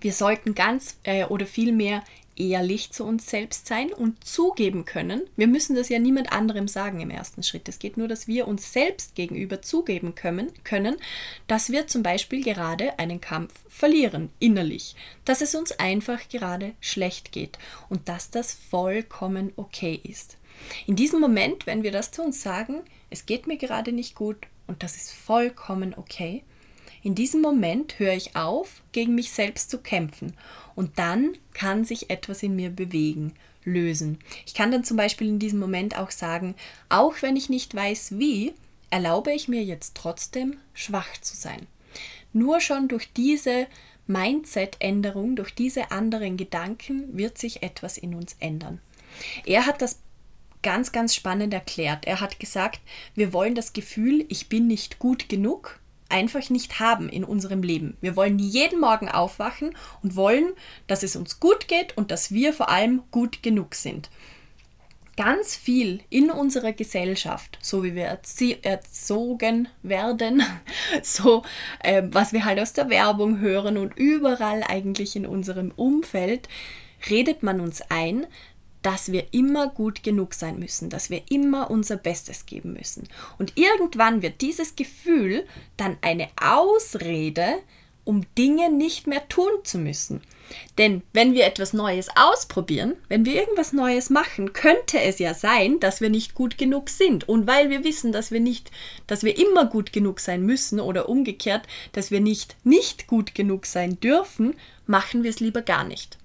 Wir 0.00 0.12
sollten 0.12 0.54
ganz 0.54 0.96
äh, 1.02 1.24
oder 1.24 1.44
vielmehr 1.44 2.02
ehrlich 2.36 2.90
zu 2.90 3.04
uns 3.04 3.28
selbst 3.28 3.66
sein 3.66 3.92
und 3.92 4.24
zugeben 4.24 4.86
können. 4.86 5.22
Wir 5.36 5.46
müssen 5.46 5.76
das 5.76 5.90
ja 5.90 5.98
niemand 5.98 6.32
anderem 6.32 6.68
sagen 6.68 7.00
im 7.00 7.10
ersten 7.10 7.42
Schritt. 7.42 7.68
Es 7.68 7.78
geht 7.78 7.96
nur, 7.98 8.08
dass 8.08 8.26
wir 8.26 8.48
uns 8.48 8.72
selbst 8.72 9.14
gegenüber 9.14 9.60
zugeben 9.60 10.14
können, 10.14 10.50
können, 10.64 10.96
dass 11.46 11.70
wir 11.70 11.86
zum 11.86 12.02
Beispiel 12.02 12.42
gerade 12.42 12.98
einen 12.98 13.20
Kampf 13.20 13.52
verlieren, 13.68 14.30
innerlich. 14.38 14.96
Dass 15.24 15.42
es 15.42 15.54
uns 15.54 15.72
einfach 15.72 16.28
gerade 16.28 16.72
schlecht 16.80 17.30
geht 17.30 17.58
und 17.88 18.08
dass 18.08 18.30
das 18.30 18.54
vollkommen 18.54 19.52
okay 19.56 20.00
ist. 20.02 20.38
In 20.86 20.96
diesem 20.96 21.20
Moment, 21.20 21.66
wenn 21.66 21.82
wir 21.82 21.92
das 21.92 22.10
zu 22.10 22.22
uns 22.22 22.42
sagen, 22.42 22.82
es 23.10 23.26
geht 23.26 23.46
mir 23.46 23.56
gerade 23.56 23.92
nicht 23.92 24.14
gut 24.14 24.36
und 24.66 24.82
das 24.82 24.96
ist 24.96 25.12
vollkommen 25.12 25.94
okay, 25.96 26.44
in 27.02 27.14
diesem 27.14 27.40
Moment 27.40 27.98
höre 27.98 28.12
ich 28.12 28.36
auf, 28.36 28.82
gegen 28.92 29.14
mich 29.14 29.32
selbst 29.32 29.70
zu 29.70 29.78
kämpfen 29.78 30.34
und 30.74 30.98
dann 30.98 31.32
kann 31.54 31.84
sich 31.84 32.10
etwas 32.10 32.42
in 32.42 32.56
mir 32.56 32.70
bewegen, 32.70 33.32
lösen. 33.64 34.18
Ich 34.46 34.54
kann 34.54 34.70
dann 34.70 34.84
zum 34.84 34.96
Beispiel 34.96 35.28
in 35.28 35.38
diesem 35.38 35.58
Moment 35.58 35.96
auch 35.96 36.10
sagen, 36.10 36.54
auch 36.88 37.14
wenn 37.22 37.36
ich 37.36 37.48
nicht 37.48 37.74
weiß 37.74 38.18
wie, 38.18 38.54
erlaube 38.90 39.32
ich 39.32 39.48
mir 39.48 39.64
jetzt 39.64 39.94
trotzdem 39.94 40.58
schwach 40.74 41.18
zu 41.20 41.36
sein. 41.36 41.66
Nur 42.32 42.60
schon 42.60 42.88
durch 42.88 43.12
diese 43.12 43.66
Mindset-Änderung, 44.06 45.36
durch 45.36 45.54
diese 45.54 45.90
anderen 45.90 46.36
Gedanken 46.36 47.16
wird 47.16 47.38
sich 47.38 47.62
etwas 47.62 47.96
in 47.96 48.14
uns 48.14 48.36
ändern. 48.40 48.80
Er 49.46 49.66
hat 49.66 49.80
das 49.80 50.00
ganz, 50.62 50.92
ganz 50.92 51.14
spannend 51.14 51.54
erklärt. 51.54 52.06
Er 52.06 52.20
hat 52.20 52.40
gesagt, 52.40 52.80
wir 53.14 53.32
wollen 53.32 53.54
das 53.54 53.72
Gefühl, 53.72 54.24
ich 54.28 54.48
bin 54.48 54.66
nicht 54.66 54.98
gut 54.98 55.28
genug, 55.28 55.80
einfach 56.10 56.50
nicht 56.50 56.80
haben 56.80 57.08
in 57.08 57.24
unserem 57.24 57.62
Leben. 57.62 57.96
Wir 58.00 58.16
wollen 58.16 58.38
jeden 58.38 58.80
Morgen 58.80 59.08
aufwachen 59.08 59.74
und 60.02 60.16
wollen, 60.16 60.52
dass 60.86 61.02
es 61.02 61.16
uns 61.16 61.40
gut 61.40 61.68
geht 61.68 61.96
und 61.96 62.10
dass 62.10 62.32
wir 62.32 62.52
vor 62.52 62.68
allem 62.68 63.02
gut 63.10 63.42
genug 63.42 63.74
sind. 63.74 64.10
Ganz 65.16 65.54
viel 65.54 66.00
in 66.08 66.30
unserer 66.30 66.72
Gesellschaft, 66.72 67.58
so 67.60 67.84
wie 67.84 67.94
wir 67.94 68.18
erzogen 68.62 69.68
werden, 69.82 70.42
so 71.02 71.42
äh, 71.80 72.02
was 72.06 72.32
wir 72.32 72.44
halt 72.44 72.58
aus 72.58 72.72
der 72.72 72.88
Werbung 72.88 73.38
hören 73.38 73.76
und 73.76 73.96
überall 73.96 74.62
eigentlich 74.66 75.16
in 75.16 75.26
unserem 75.26 75.72
Umfeld, 75.76 76.48
redet 77.08 77.42
man 77.42 77.60
uns 77.60 77.82
ein, 77.88 78.26
dass 78.82 79.12
wir 79.12 79.32
immer 79.32 79.68
gut 79.68 80.02
genug 80.02 80.34
sein 80.34 80.58
müssen, 80.58 80.90
dass 80.90 81.10
wir 81.10 81.22
immer 81.30 81.70
unser 81.70 81.96
Bestes 81.96 82.46
geben 82.46 82.72
müssen. 82.72 83.08
Und 83.38 83.52
irgendwann 83.56 84.22
wird 84.22 84.40
dieses 84.40 84.76
Gefühl 84.76 85.46
dann 85.76 85.98
eine 86.00 86.28
Ausrede, 86.40 87.58
um 88.04 88.24
Dinge 88.36 88.70
nicht 88.70 89.06
mehr 89.06 89.28
tun 89.28 89.50
zu 89.62 89.78
müssen. 89.78 90.22
Denn 90.78 91.02
wenn 91.12 91.34
wir 91.34 91.44
etwas 91.44 91.72
Neues 91.72 92.08
ausprobieren, 92.16 92.96
wenn 93.08 93.24
wir 93.24 93.34
irgendwas 93.34 93.72
Neues 93.72 94.10
machen, 94.10 94.52
könnte 94.52 95.00
es 95.00 95.20
ja 95.20 95.32
sein, 95.32 95.78
dass 95.78 96.00
wir 96.00 96.10
nicht 96.10 96.34
gut 96.34 96.58
genug 96.58 96.88
sind. 96.88 97.28
Und 97.28 97.46
weil 97.46 97.70
wir 97.70 97.84
wissen, 97.84 98.10
dass 98.10 98.32
wir 98.32 98.40
nicht, 98.40 98.70
dass 99.06 99.22
wir 99.22 99.38
immer 99.38 99.66
gut 99.66 99.92
genug 99.92 100.18
sein 100.18 100.42
müssen 100.42 100.80
oder 100.80 101.08
umgekehrt, 101.08 101.68
dass 101.92 102.10
wir 102.10 102.20
nicht 102.20 102.56
nicht 102.64 103.06
gut 103.06 103.34
genug 103.34 103.66
sein 103.66 104.00
dürfen, 104.00 104.56
machen 104.86 105.22
wir 105.22 105.30
es 105.30 105.38
lieber 105.38 105.62
gar 105.62 105.84
nicht 105.84 106.19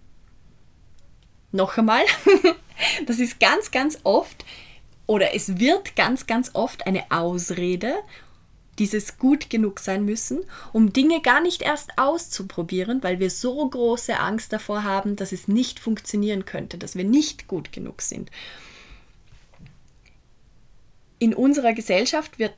noch 1.56 1.78
einmal, 1.78 2.04
das 3.08 3.20
ist 3.20 3.40
ganz, 3.40 3.72
ganz 3.72 4.00
oft 4.04 4.46
oder 5.08 5.34
es 5.36 5.60
wird 5.60 5.96
ganz, 5.96 6.28
ganz 6.28 6.52
oft 6.54 6.88
eine 6.88 7.04
Ausrede, 7.10 7.96
dieses 8.80 9.18
gut 9.18 9.50
genug 9.50 9.80
sein 9.80 10.04
müssen, 10.04 10.44
um 10.74 10.92
Dinge 10.92 11.22
gar 11.22 11.42
nicht 11.42 11.62
erst 11.62 11.98
auszuprobieren, 11.98 13.02
weil 13.04 13.20
wir 13.20 13.30
so 13.30 13.68
große 13.68 14.20
Angst 14.20 14.52
davor 14.52 14.84
haben, 14.84 15.16
dass 15.16 15.32
es 15.32 15.48
nicht 15.48 15.80
funktionieren 15.80 16.46
könnte, 16.46 16.78
dass 16.78 16.96
wir 16.96 17.06
nicht 17.06 17.48
gut 17.48 17.72
genug 17.72 18.02
sind. 18.02 18.30
In 21.20 21.34
unserer 21.34 21.74
Gesellschaft 21.74 22.38
wird 22.40 22.54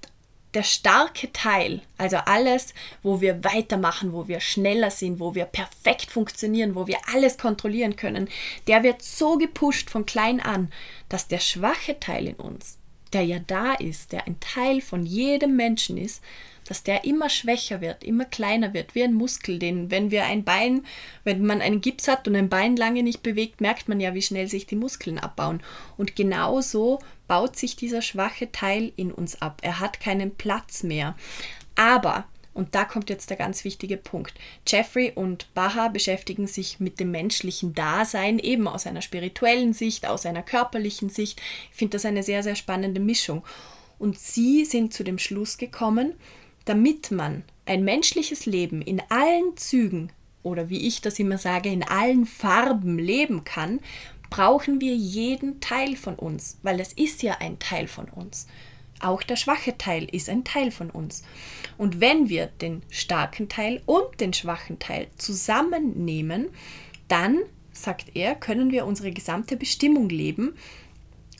der 0.54 0.64
starke 0.64 1.32
Teil, 1.34 1.82
also 1.98 2.18
alles, 2.18 2.74
wo 3.04 3.22
wir 3.22 3.44
weitermachen, 3.44 4.14
wo 4.14 4.28
wir 4.28 4.40
schneller 4.40 4.92
sind, 4.92 5.20
wo 5.20 5.36
wir 5.36 5.46
perfekt 5.46 6.10
funktionieren, 6.10 6.76
wo 6.76 6.88
wir 6.88 7.00
alles 7.14 7.38
kontrollieren 7.38 7.96
können, 7.96 8.30
der 8.68 8.84
wird 8.84 9.02
so 9.02 9.38
gepusht 9.38 9.90
von 9.90 10.06
klein 10.06 10.40
an, 10.40 10.72
dass 11.10 11.28
der 11.28 11.40
schwache 11.40 12.00
Teil 12.00 12.28
in 12.28 12.36
uns, 12.36 12.78
der 13.14 13.24
ja 13.24 13.40
da 13.40 13.74
ist, 13.74 14.12
der 14.12 14.28
ein 14.28 14.40
Teil 14.40 14.82
von 14.82 15.06
jedem 15.06 15.56
Menschen 15.56 15.98
ist, 15.98 16.24
dass 16.68 16.84
der 16.84 17.06
immer 17.06 17.30
schwächer 17.30 17.82
wird, 17.82 18.04
immer 18.04 18.26
kleiner 18.26 18.74
wird, 18.74 18.94
wie 18.94 19.04
ein 19.04 19.14
Muskel, 19.14 19.58
den, 19.58 19.90
wenn 19.90 20.12
wir 20.12 20.26
ein 20.26 20.44
Bein, 20.44 20.84
wenn 21.24 21.46
man 21.46 21.62
einen 21.62 21.82
Gips 21.82 22.08
hat 22.08 22.28
und 22.28 22.36
ein 22.36 22.50
Bein 22.50 22.76
lange 22.76 23.04
nicht 23.04 23.24
bewegt, 23.24 23.62
merkt 23.62 23.88
man 23.88 24.00
ja, 24.00 24.14
wie 24.14 24.22
schnell 24.22 24.48
sich 24.48 24.66
die 24.66 24.76
Muskeln 24.76 25.18
abbauen. 25.18 25.62
Und 25.96 26.16
genauso 26.16 27.00
baut 27.28 27.56
sich 27.56 27.76
dieser 27.76 28.02
schwache 28.02 28.52
Teil 28.52 28.92
in 28.98 29.12
uns 29.12 29.42
ab. 29.42 29.62
Er 29.62 29.80
hat 29.80 30.00
keinen 30.00 30.36
Platz 30.36 30.84
mehr. 30.84 31.16
Aber 31.76 32.26
und 32.58 32.74
da 32.74 32.86
kommt 32.86 33.12
jetzt 33.12 33.30
der 33.30 33.38
ganz 33.38 33.64
wichtige 33.64 33.98
Punkt. 33.98 34.34
Jeffrey 34.66 35.12
und 35.14 35.54
Baha 35.54 35.90
beschäftigen 35.90 36.48
sich 36.48 36.80
mit 36.80 37.00
dem 37.00 37.12
menschlichen 37.12 37.76
Dasein 37.76 38.40
eben 38.40 38.68
aus 38.68 38.88
einer 38.88 39.04
spirituellen 39.04 39.74
Sicht, 39.74 40.08
aus 40.08 40.26
einer 40.26 40.42
körperlichen 40.42 41.10
Sicht. 41.10 41.40
Ich 41.70 41.78
finde 41.78 41.98
das 41.98 42.06
eine 42.06 42.24
sehr, 42.24 42.42
sehr 42.42 42.56
spannende 42.56 43.00
Mischung. 43.00 43.44
Und 44.00 44.18
sie 44.18 44.66
sind 44.66 44.92
zu 44.92 45.04
dem 45.04 45.20
Schluss 45.20 45.60
gekommen, 45.60 46.16
damit 46.66 47.12
man 47.12 47.44
ein 47.68 47.84
menschliches 47.84 48.48
Leben 48.48 48.82
in 48.82 49.04
allen 49.10 49.56
Zügen 49.56 50.12
oder 50.42 50.68
wie 50.70 50.88
ich 50.88 51.02
das 51.02 51.20
immer 51.20 51.38
sage, 51.38 51.70
in 51.70 51.84
allen 51.84 52.26
Farben 52.26 52.98
leben 52.98 53.44
kann, 53.44 53.82
brauchen 54.32 54.82
wir 54.82 54.96
jeden 54.96 55.60
Teil 55.62 55.96
von 55.96 56.16
uns, 56.16 56.58
weil 56.64 56.80
es 56.80 56.92
ist 56.94 57.22
ja 57.22 57.38
ein 57.40 57.60
Teil 57.60 57.88
von 57.88 58.06
uns. 58.06 58.48
Auch 59.00 59.24
der 59.24 59.36
schwache 59.36 59.78
Teil 59.78 60.06
ist 60.12 60.30
ein 60.30 60.44
Teil 60.44 60.72
von 60.72 60.90
uns. 60.90 61.24
Und 61.78 62.02
wenn 62.02 62.30
wir 62.30 62.48
den 62.48 62.82
starken 62.90 63.50
Teil 63.50 63.82
und 63.86 64.20
den 64.20 64.34
schwachen 64.34 64.80
Teil 64.80 65.08
zusammennehmen, 65.18 66.50
dann, 67.08 67.40
sagt 67.72 68.16
er, 68.16 68.36
können 68.36 68.72
wir 68.72 68.86
unsere 68.86 69.12
gesamte 69.12 69.56
Bestimmung 69.56 70.10
leben 70.10 70.56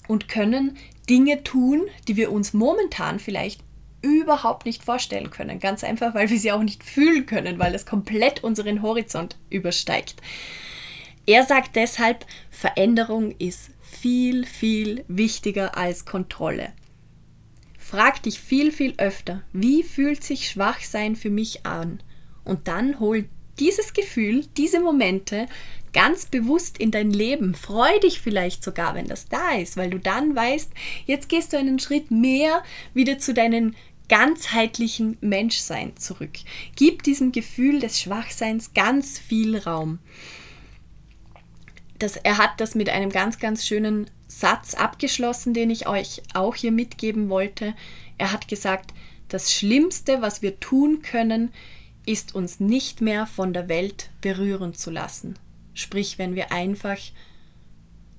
und 0.08 0.28
können 0.28 0.78
Dinge 1.10 1.44
tun, 1.44 1.88
die 2.08 2.16
wir 2.16 2.32
uns 2.32 2.54
momentan 2.54 3.20
vielleicht 3.20 3.62
überhaupt 4.02 4.66
nicht 4.66 4.84
vorstellen 4.84 5.32
können. 5.32 5.60
Ganz 5.60 5.84
einfach, 5.84 6.14
weil 6.14 6.30
wir 6.30 6.40
sie 6.40 6.52
auch 6.52 6.64
nicht 6.64 6.84
fühlen 6.84 7.26
können, 7.26 7.60
weil 7.60 7.74
es 7.74 7.86
komplett 7.86 8.44
unseren 8.44 8.82
Horizont 8.82 9.38
übersteigt. 9.50 10.22
Er 11.26 11.44
sagt 11.44 11.76
deshalb, 11.76 12.26
Veränderung 12.50 13.32
ist 13.32 13.72
viel, 13.82 14.46
viel 14.46 15.04
wichtiger 15.08 15.76
als 15.78 16.06
Kontrolle. 16.06 16.72
Frag 17.90 18.22
dich 18.24 18.42
viel, 18.42 18.74
viel 18.74 18.96
öfter, 18.98 19.44
wie 19.54 19.82
fühlt 19.82 20.22
sich 20.22 20.50
Schwachsein 20.50 21.16
für 21.16 21.30
mich 21.30 21.66
an? 21.66 22.04
Und 22.44 22.68
dann 22.68 23.00
hol 23.00 23.30
dieses 23.60 23.94
Gefühl, 23.94 24.46
diese 24.58 24.82
Momente 24.82 25.46
ganz 25.94 26.26
bewusst 26.26 26.80
in 26.80 26.92
dein 26.92 27.12
Leben. 27.12 27.56
Freu 27.56 27.98
dich 28.00 28.20
vielleicht 28.20 28.62
sogar, 28.62 28.94
wenn 28.94 29.08
das 29.08 29.30
da 29.30 29.56
ist, 29.56 29.78
weil 29.78 29.90
du 29.90 30.00
dann 30.00 30.36
weißt, 30.36 30.70
jetzt 31.06 31.30
gehst 31.30 31.54
du 31.54 31.58
einen 31.58 31.80
Schritt 31.80 32.12
mehr 32.12 32.62
wieder 32.94 33.20
zu 33.20 33.34
deinen 33.34 33.74
ganzheitlichen 34.10 35.18
Menschsein 35.22 35.96
zurück. 35.96 36.40
Gib 36.76 37.04
diesem 37.04 37.32
Gefühl 37.32 37.80
des 37.80 38.02
Schwachseins 38.02 38.74
ganz 38.74 39.18
viel 39.18 39.58
Raum. 39.58 40.00
Das, 42.00 42.18
er 42.18 42.38
hat 42.38 42.60
das 42.60 42.76
mit 42.76 42.90
einem 42.90 43.10
ganz, 43.10 43.40
ganz 43.40 43.66
schönen 43.66 44.10
Satz 44.28 44.74
abgeschlossen, 44.74 45.54
den 45.54 45.70
ich 45.70 45.88
euch 45.88 46.22
auch 46.34 46.56
hier 46.56 46.72
mitgeben 46.72 47.30
wollte. 47.30 47.74
Er 48.18 48.32
hat 48.32 48.48
gesagt, 48.48 48.94
das 49.30 49.54
Schlimmste, 49.54 50.22
was 50.22 50.42
wir 50.42 50.60
tun 50.60 51.02
können, 51.02 51.52
ist 52.06 52.36
uns 52.36 52.60
nicht 52.60 53.02
mehr 53.02 53.26
von 53.26 53.54
der 53.54 53.68
Welt 53.68 54.10
berühren 54.22 54.74
zu 54.74 54.92
lassen. 54.92 55.38
Sprich, 55.74 56.18
wenn 56.18 56.36
wir 56.36 56.52
einfach 56.52 56.98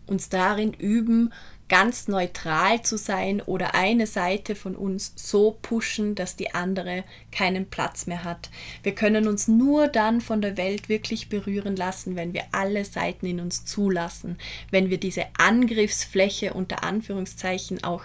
uns 0.07 0.29
darin 0.29 0.73
üben, 0.73 1.33
ganz 1.69 2.09
neutral 2.09 2.83
zu 2.83 2.97
sein 2.97 3.41
oder 3.43 3.75
eine 3.75 4.07
Seite 4.07 4.55
von 4.55 4.75
uns 4.75 5.13
so 5.17 5.59
pushen, 5.61 6.15
dass 6.15 6.37
die 6.37 6.55
andere 6.55 7.05
keinen 7.31 7.67
Platz 7.67 8.07
mehr 8.07 8.25
hat. 8.25 8.51
Wir 8.83 8.95
können 8.95 9.29
uns 9.29 9.49
nur 9.49 9.89
dann 9.89 10.21
von 10.21 10.41
der 10.41 10.57
Welt 10.57 10.89
wirklich 10.89 11.29
berühren 11.29 11.77
lassen, 11.77 12.17
wenn 12.17 12.33
wir 12.33 12.45
alle 12.53 12.85
Seiten 12.85 13.27
in 13.27 13.41
uns 13.41 13.65
zulassen, 13.65 14.39
wenn 14.71 14.91
wir 14.91 14.99
diese 14.99 15.27
Angriffsfläche 15.39 16.55
unter 16.55 16.85
Anführungszeichen 16.85 17.85
auch 17.85 18.03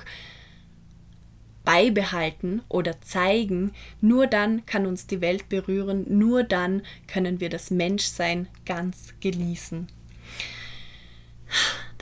beibehalten 1.63 2.62
oder 2.67 2.99
zeigen, 3.02 3.71
nur 4.02 4.28
dann 4.28 4.65
kann 4.65 4.86
uns 4.86 5.08
die 5.08 5.21
Welt 5.21 5.47
berühren, 5.49 6.06
nur 6.10 6.43
dann 6.43 6.82
können 7.08 7.39
wir 7.39 7.49
das 7.49 7.71
Menschsein 7.71 8.47
ganz 8.65 9.13
genießen. 9.21 9.88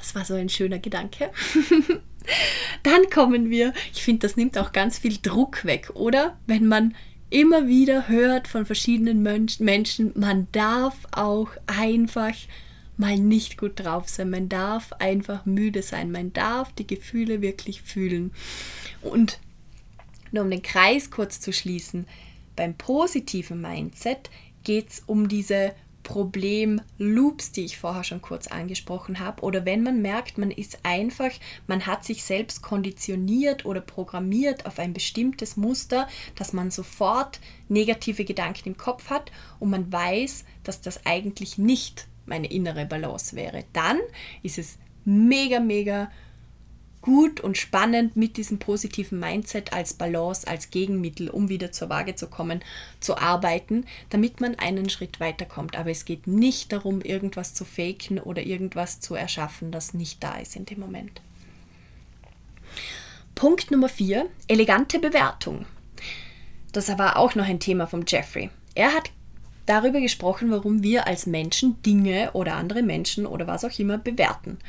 Das 0.01 0.15
war 0.15 0.25
so 0.25 0.33
ein 0.33 0.49
schöner 0.49 0.79
Gedanke. 0.79 1.29
Dann 2.83 3.09
kommen 3.13 3.49
wir, 3.49 3.73
ich 3.93 4.03
finde, 4.03 4.27
das 4.27 4.35
nimmt 4.35 4.57
auch 4.57 4.71
ganz 4.71 4.97
viel 4.97 5.17
Druck 5.21 5.63
weg, 5.63 5.91
oder? 5.93 6.37
Wenn 6.47 6.65
man 6.65 6.95
immer 7.29 7.67
wieder 7.67 8.07
hört 8.07 8.47
von 8.47 8.65
verschiedenen 8.65 9.21
Menschen, 9.21 10.11
man 10.15 10.47
darf 10.51 10.95
auch 11.11 11.49
einfach 11.67 12.33
mal 12.97 13.17
nicht 13.17 13.57
gut 13.57 13.79
drauf 13.79 14.09
sein, 14.09 14.31
man 14.31 14.49
darf 14.49 14.91
einfach 14.93 15.45
müde 15.45 15.83
sein, 15.83 16.11
man 16.11 16.33
darf 16.33 16.73
die 16.73 16.87
Gefühle 16.87 17.41
wirklich 17.41 17.83
fühlen. 17.83 18.31
Und 19.01 19.39
nur 20.31 20.43
um 20.43 20.49
den 20.49 20.61
Kreis 20.61 21.11
kurz 21.11 21.39
zu 21.39 21.53
schließen, 21.53 22.07
beim 22.55 22.75
positiven 22.75 23.61
Mindset 23.61 24.29
geht 24.63 24.89
es 24.89 25.03
um 25.05 25.27
diese 25.27 25.73
Problem-Loops, 26.11 27.53
die 27.53 27.63
ich 27.63 27.77
vorher 27.77 28.03
schon 28.03 28.21
kurz 28.21 28.47
angesprochen 28.47 29.19
habe, 29.19 29.43
oder 29.43 29.63
wenn 29.63 29.81
man 29.81 30.01
merkt, 30.01 30.37
man 30.37 30.51
ist 30.51 30.79
einfach, 30.83 31.31
man 31.67 31.85
hat 31.85 32.03
sich 32.03 32.25
selbst 32.25 32.61
konditioniert 32.61 33.63
oder 33.63 33.79
programmiert 33.79 34.65
auf 34.65 34.77
ein 34.77 34.91
bestimmtes 34.91 35.55
Muster, 35.55 36.09
dass 36.35 36.51
man 36.51 36.69
sofort 36.69 37.39
negative 37.69 38.25
Gedanken 38.25 38.67
im 38.67 38.77
Kopf 38.77 39.09
hat 39.09 39.31
und 39.61 39.69
man 39.69 39.89
weiß, 39.89 40.43
dass 40.65 40.81
das 40.81 41.05
eigentlich 41.05 41.57
nicht 41.57 42.07
meine 42.25 42.51
innere 42.51 42.85
Balance 42.85 43.37
wäre, 43.37 43.63
dann 43.71 43.97
ist 44.43 44.57
es 44.57 44.79
mega, 45.05 45.61
mega 45.61 46.11
gut 47.01 47.39
und 47.39 47.57
spannend 47.57 48.15
mit 48.15 48.37
diesem 48.37 48.59
positiven 48.59 49.19
Mindset 49.19 49.73
als 49.73 49.93
Balance, 49.93 50.47
als 50.47 50.69
Gegenmittel, 50.69 51.29
um 51.29 51.49
wieder 51.49 51.71
zur 51.71 51.89
Waage 51.89 52.15
zu 52.15 52.27
kommen, 52.27 52.61
zu 52.99 53.17
arbeiten, 53.17 53.85
damit 54.09 54.39
man 54.41 54.55
einen 54.55 54.89
Schritt 54.89 55.19
weiterkommt. 55.19 55.77
Aber 55.77 55.89
es 55.89 56.05
geht 56.05 56.27
nicht 56.27 56.71
darum, 56.71 57.01
irgendwas 57.01 57.53
zu 57.53 57.65
faken 57.65 58.19
oder 58.19 58.43
irgendwas 58.43 58.99
zu 58.99 59.15
erschaffen, 59.15 59.71
das 59.71 59.93
nicht 59.93 60.23
da 60.23 60.35
ist 60.35 60.55
in 60.55 60.65
dem 60.65 60.79
Moment. 60.79 61.21
Punkt 63.35 63.71
Nummer 63.71 63.89
4, 63.89 64.27
elegante 64.47 64.99
Bewertung. 64.99 65.65
Das 66.71 66.95
war 66.97 67.17
auch 67.17 67.35
noch 67.35 67.45
ein 67.45 67.59
Thema 67.59 67.87
vom 67.87 68.03
Jeffrey. 68.07 68.49
Er 68.75 68.93
hat 68.93 69.11
darüber 69.65 69.99
gesprochen, 69.99 70.51
warum 70.51 70.83
wir 70.83 71.07
als 71.07 71.25
Menschen 71.25 71.81
Dinge 71.81 72.31
oder 72.33 72.55
andere 72.55 72.83
Menschen 72.83 73.25
oder 73.25 73.47
was 73.47 73.65
auch 73.65 73.77
immer 73.79 73.97
bewerten. 73.97 74.59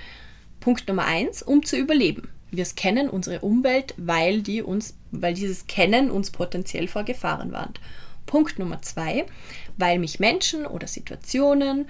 Punkt 0.62 0.86
Nummer 0.86 1.04
eins, 1.04 1.42
um 1.42 1.64
zu 1.64 1.76
überleben. 1.76 2.28
Wir 2.52 2.64
kennen 2.64 3.10
unsere 3.10 3.40
Umwelt, 3.40 3.94
weil, 3.96 4.42
die 4.42 4.62
uns, 4.62 4.94
weil 5.10 5.34
dieses 5.34 5.66
Kennen 5.66 6.10
uns 6.10 6.30
potenziell 6.30 6.86
vor 6.86 7.02
Gefahren 7.02 7.50
warnt. 7.50 7.80
Punkt 8.26 8.60
Nummer 8.60 8.80
zwei, 8.80 9.26
weil 9.76 9.98
mich 9.98 10.20
Menschen 10.20 10.64
oder 10.64 10.86
Situationen 10.86 11.86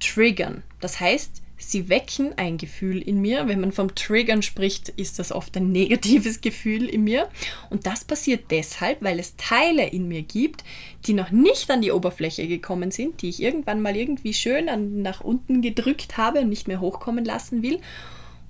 triggern. 0.00 0.62
Das 0.80 1.00
heißt, 1.00 1.40
sie 1.60 1.88
wecken 1.88 2.32
ein 2.36 2.56
Gefühl 2.56 3.00
in 3.00 3.20
mir. 3.20 3.46
Wenn 3.46 3.60
man 3.60 3.72
vom 3.72 3.94
Triggern 3.94 4.42
spricht, 4.42 4.88
ist 4.88 5.18
das 5.18 5.30
oft 5.30 5.56
ein 5.56 5.70
negatives 5.70 6.40
Gefühl 6.42 6.88
in 6.88 7.04
mir. 7.04 7.28
Und 7.68 7.86
das 7.86 8.04
passiert 8.04 8.50
deshalb, 8.50 9.02
weil 9.02 9.18
es 9.18 9.36
Teile 9.36 9.86
in 9.86 10.08
mir 10.08 10.22
gibt, 10.22 10.64
die 11.06 11.12
noch 11.12 11.30
nicht 11.30 11.70
an 11.70 11.82
die 11.82 11.92
Oberfläche 11.92 12.48
gekommen 12.48 12.90
sind, 12.90 13.22
die 13.22 13.28
ich 13.28 13.42
irgendwann 13.42 13.82
mal 13.82 13.96
irgendwie 13.96 14.34
schön 14.34 14.68
an, 14.68 15.02
nach 15.02 15.20
unten 15.20 15.62
gedrückt 15.62 16.16
habe 16.16 16.40
und 16.40 16.48
nicht 16.48 16.68
mehr 16.68 16.80
hochkommen 16.80 17.24
lassen 17.24 17.62
will. 17.62 17.80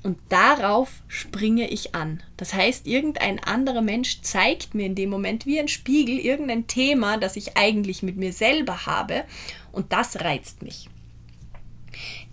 Und 0.03 0.19
darauf 0.31 1.03
springe 1.09 1.69
ich 1.69 1.95
an. 1.95 2.23
Das 2.39 2.55
heißt, 2.55 2.87
irgendein 2.87 3.39
anderer 3.39 3.83
Mensch 3.83 4.23
zeigt 4.23 4.75
mir 4.75 4.87
in 4.87 4.95
dem 4.95 5.11
Moment 5.11 5.45
wie 5.45 5.61
ein 5.61 5.69
Spiegel 5.69 6.19
irgendein 6.19 6.67
Thema, 6.67 7.19
das 7.19 7.37
ich 7.37 7.59
eigentlich 7.59 8.03
mit 8.03 8.17
mir 8.17 8.33
selber 8.33 8.87
habe. 8.87 9.25
Und 9.73 9.93
das 9.93 10.21
reizt 10.21 10.63
mich. 10.63 10.89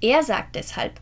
Er 0.01 0.23
sagt 0.23 0.55
deshalb, 0.55 0.99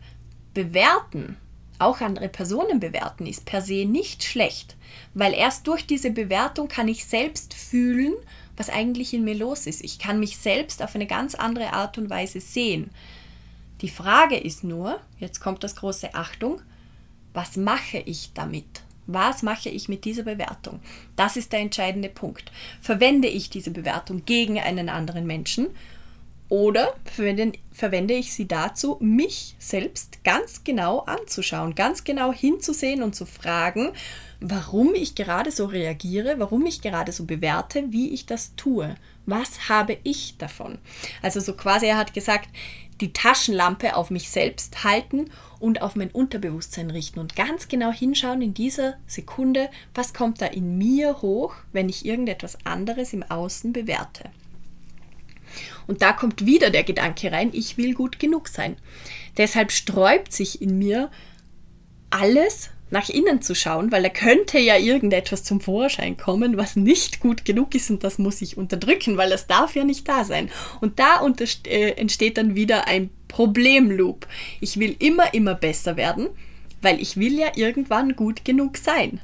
bewerten, 0.54 1.36
auch 1.78 2.00
andere 2.00 2.28
Personen 2.28 2.80
bewerten, 2.80 3.26
ist 3.26 3.44
per 3.44 3.60
se 3.60 3.84
nicht 3.84 4.24
schlecht, 4.24 4.76
weil 5.12 5.34
erst 5.34 5.66
durch 5.66 5.86
diese 5.86 6.10
Bewertung 6.10 6.68
kann 6.68 6.88
ich 6.88 7.04
selbst 7.04 7.52
fühlen, 7.52 8.14
was 8.56 8.70
eigentlich 8.70 9.12
in 9.12 9.24
mir 9.24 9.34
los 9.34 9.66
ist. 9.66 9.84
Ich 9.84 9.98
kann 9.98 10.18
mich 10.18 10.38
selbst 10.38 10.82
auf 10.82 10.94
eine 10.94 11.06
ganz 11.06 11.34
andere 11.34 11.74
Art 11.74 11.98
und 11.98 12.08
Weise 12.08 12.40
sehen. 12.40 12.90
Die 13.82 13.90
Frage 13.90 14.38
ist 14.38 14.64
nur, 14.64 14.98
jetzt 15.18 15.40
kommt 15.40 15.62
das 15.62 15.76
große 15.76 16.14
Achtung, 16.14 16.62
was 17.34 17.58
mache 17.58 17.98
ich 17.98 18.30
damit? 18.32 18.82
Was 19.06 19.42
mache 19.42 19.68
ich 19.68 19.88
mit 19.88 20.06
dieser 20.06 20.22
Bewertung? 20.22 20.80
Das 21.14 21.36
ist 21.36 21.52
der 21.52 21.60
entscheidende 21.60 22.08
Punkt. 22.08 22.50
Verwende 22.80 23.28
ich 23.28 23.50
diese 23.50 23.70
Bewertung 23.70 24.24
gegen 24.24 24.58
einen 24.58 24.88
anderen 24.88 25.26
Menschen 25.26 25.68
oder 26.48 26.94
verwende, 27.04 28.14
ich 28.14 28.32
sie 28.32 28.46
dazu, 28.46 28.98
mich 29.00 29.56
selbst 29.58 30.22
ganz 30.22 30.62
genau 30.62 31.00
anzuschauen, 31.00 31.74
ganz 31.74 32.04
genau 32.04 32.32
hinzusehen 32.32 33.02
und 33.02 33.16
zu 33.16 33.26
fragen, 33.26 33.92
warum 34.40 34.94
ich 34.94 35.14
gerade 35.14 35.50
so 35.50 35.66
reagiere, 35.66 36.36
warum 36.38 36.66
ich 36.66 36.80
gerade 36.80 37.10
so 37.10 37.24
bewerte, 37.24 37.86
wie 37.88 38.10
ich 38.10 38.26
das 38.26 38.54
tue. 38.56 38.94
Was 39.24 39.68
habe 39.68 39.98
ich 40.04 40.36
davon? 40.38 40.78
Also 41.20 41.40
so 41.40 41.54
quasi, 41.54 41.86
er 41.86 41.96
hat 41.96 42.14
gesagt, 42.14 42.48
die 43.00 43.12
Taschenlampe 43.12 43.96
auf 43.96 44.10
mich 44.10 44.30
selbst 44.30 44.84
halten 44.84 45.30
und 45.58 45.82
auf 45.82 45.96
mein 45.96 46.10
Unterbewusstsein 46.10 46.90
richten 46.90 47.18
und 47.18 47.36
ganz 47.36 47.68
genau 47.68 47.90
hinschauen 47.90 48.40
in 48.40 48.54
dieser 48.54 48.94
Sekunde, 49.06 49.68
was 49.94 50.14
kommt 50.14 50.40
da 50.40 50.46
in 50.46 50.78
mir 50.78 51.22
hoch, 51.22 51.54
wenn 51.72 51.88
ich 51.88 52.06
irgendetwas 52.06 52.58
anderes 52.64 53.12
im 53.12 53.22
Außen 53.24 53.72
bewerte. 53.72 54.30
Und 55.86 56.02
da 56.02 56.12
kommt 56.12 56.46
wieder 56.46 56.70
der 56.70 56.84
Gedanke 56.84 57.32
rein, 57.32 57.50
ich 57.52 57.76
will 57.76 57.94
gut 57.94 58.18
genug 58.18 58.48
sein. 58.48 58.76
Deshalb 59.36 59.72
sträubt 59.72 60.32
sich 60.32 60.62
in 60.62 60.78
mir 60.78 61.10
alles 62.10 62.70
nach 62.90 63.08
innen 63.08 63.42
zu 63.42 63.54
schauen, 63.54 63.90
weil 63.90 64.02
da 64.02 64.08
könnte 64.08 64.58
ja 64.58 64.76
irgendetwas 64.76 65.42
zum 65.42 65.60
Vorschein 65.60 66.16
kommen, 66.16 66.56
was 66.56 66.76
nicht 66.76 67.20
gut 67.20 67.44
genug 67.44 67.74
ist 67.74 67.90
und 67.90 68.04
das 68.04 68.18
muss 68.18 68.42
ich 68.42 68.56
unterdrücken, 68.56 69.16
weil 69.16 69.30
das 69.30 69.46
darf 69.46 69.74
ja 69.74 69.84
nicht 69.84 70.08
da 70.08 70.24
sein. 70.24 70.50
Und 70.80 70.98
da 71.00 71.26
äh, 71.66 71.90
entsteht 71.92 72.38
dann 72.38 72.54
wieder 72.54 72.86
ein 72.86 73.10
Problemloop. 73.28 74.26
Ich 74.60 74.78
will 74.78 74.94
immer, 74.98 75.34
immer 75.34 75.54
besser 75.54 75.96
werden, 75.96 76.28
weil 76.80 77.00
ich 77.00 77.16
will 77.16 77.36
ja 77.38 77.48
irgendwann 77.56 78.14
gut 78.14 78.44
genug 78.44 78.76
sein. 78.76 79.20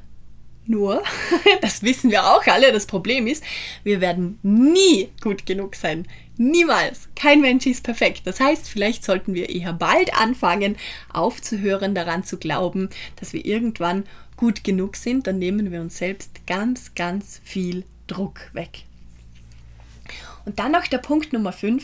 Nur, 0.65 1.03
das 1.61 1.83
wissen 1.83 2.09
wir 2.09 2.25
auch 2.25 2.45
alle, 2.47 2.71
das 2.71 2.85
Problem 2.85 3.27
ist, 3.27 3.43
wir 3.83 3.99
werden 3.99 4.39
nie 4.43 5.09
gut 5.21 5.45
genug 5.45 5.75
sein. 5.75 6.07
Niemals. 6.37 7.09
Kein 7.15 7.41
Mensch 7.41 7.65
ist 7.65 7.83
perfekt. 7.83 8.21
Das 8.25 8.39
heißt, 8.39 8.67
vielleicht 8.67 9.03
sollten 9.03 9.33
wir 9.33 9.49
eher 9.49 9.73
bald 9.73 10.15
anfangen, 10.17 10.77
aufzuhören, 11.11 11.93
daran 11.93 12.23
zu 12.23 12.37
glauben, 12.37 12.89
dass 13.17 13.33
wir 13.33 13.45
irgendwann 13.45 14.05
gut 14.35 14.63
genug 14.63 14.95
sind. 14.95 15.27
Dann 15.27 15.37
nehmen 15.37 15.71
wir 15.71 15.81
uns 15.81 15.97
selbst 15.97 16.47
ganz, 16.47 16.95
ganz 16.95 17.39
viel 17.43 17.83
Druck 18.07 18.49
weg. 18.53 18.85
Und 20.45 20.59
dann 20.59 20.71
noch 20.71 20.87
der 20.87 20.97
Punkt 20.97 21.33
Nummer 21.33 21.51
5. 21.51 21.83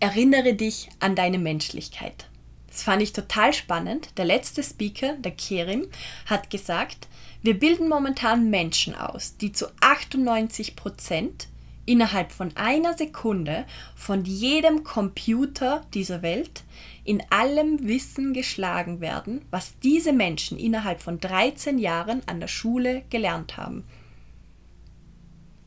Erinnere 0.00 0.54
dich 0.54 0.88
an 0.98 1.14
deine 1.14 1.38
Menschlichkeit. 1.38 2.26
Das 2.68 2.82
fand 2.82 3.02
ich 3.02 3.12
total 3.12 3.52
spannend. 3.52 4.10
Der 4.16 4.24
letzte 4.24 4.62
Speaker, 4.62 5.14
der 5.14 5.32
Kerim, 5.32 5.88
hat 6.26 6.50
gesagt, 6.50 7.08
wir 7.42 7.58
bilden 7.58 7.88
momentan 7.88 8.50
Menschen 8.50 8.94
aus, 8.94 9.36
die 9.36 9.52
zu 9.52 9.66
98 9.80 10.76
Prozent 10.76 11.48
innerhalb 11.86 12.32
von 12.32 12.56
einer 12.56 12.96
Sekunde 12.96 13.64
von 13.96 14.24
jedem 14.24 14.84
Computer 14.84 15.82
dieser 15.94 16.22
Welt 16.22 16.62
in 17.04 17.22
allem 17.30 17.88
Wissen 17.88 18.34
geschlagen 18.34 19.00
werden, 19.00 19.42
was 19.50 19.78
diese 19.82 20.12
Menschen 20.12 20.58
innerhalb 20.58 21.00
von 21.02 21.18
13 21.18 21.78
Jahren 21.78 22.22
an 22.26 22.40
der 22.40 22.48
Schule 22.48 23.02
gelernt 23.10 23.56
haben. 23.56 23.84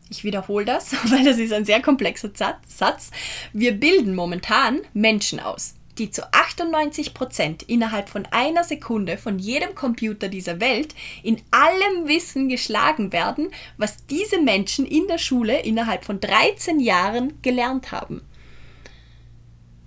Ich 0.09 0.23
wiederhole 0.23 0.65
das, 0.65 0.93
weil 1.11 1.25
das 1.25 1.39
ist 1.39 1.53
ein 1.53 1.65
sehr 1.65 1.81
komplexer 1.81 2.31
Satz. 2.33 3.11
Wir 3.51 3.73
bilden 3.73 4.15
momentan 4.15 4.81
Menschen 4.93 5.39
aus. 5.39 5.73
Die 5.97 6.09
zu 6.09 6.31
98 6.33 7.13
Prozent 7.13 7.63
innerhalb 7.63 8.09
von 8.09 8.25
einer 8.31 8.63
Sekunde 8.63 9.17
von 9.17 9.39
jedem 9.39 9.75
Computer 9.75 10.27
dieser 10.27 10.59
Welt 10.59 10.95
in 11.21 11.41
allem 11.51 12.07
Wissen 12.07 12.49
geschlagen 12.49 13.13
werden, 13.13 13.49
was 13.77 14.05
diese 14.07 14.41
Menschen 14.41 14.85
in 14.85 15.07
der 15.07 15.19
Schule 15.19 15.61
innerhalb 15.61 16.05
von 16.05 16.19
13 16.19 16.79
Jahren 16.79 17.41
gelernt 17.41 17.91
haben. 17.91 18.21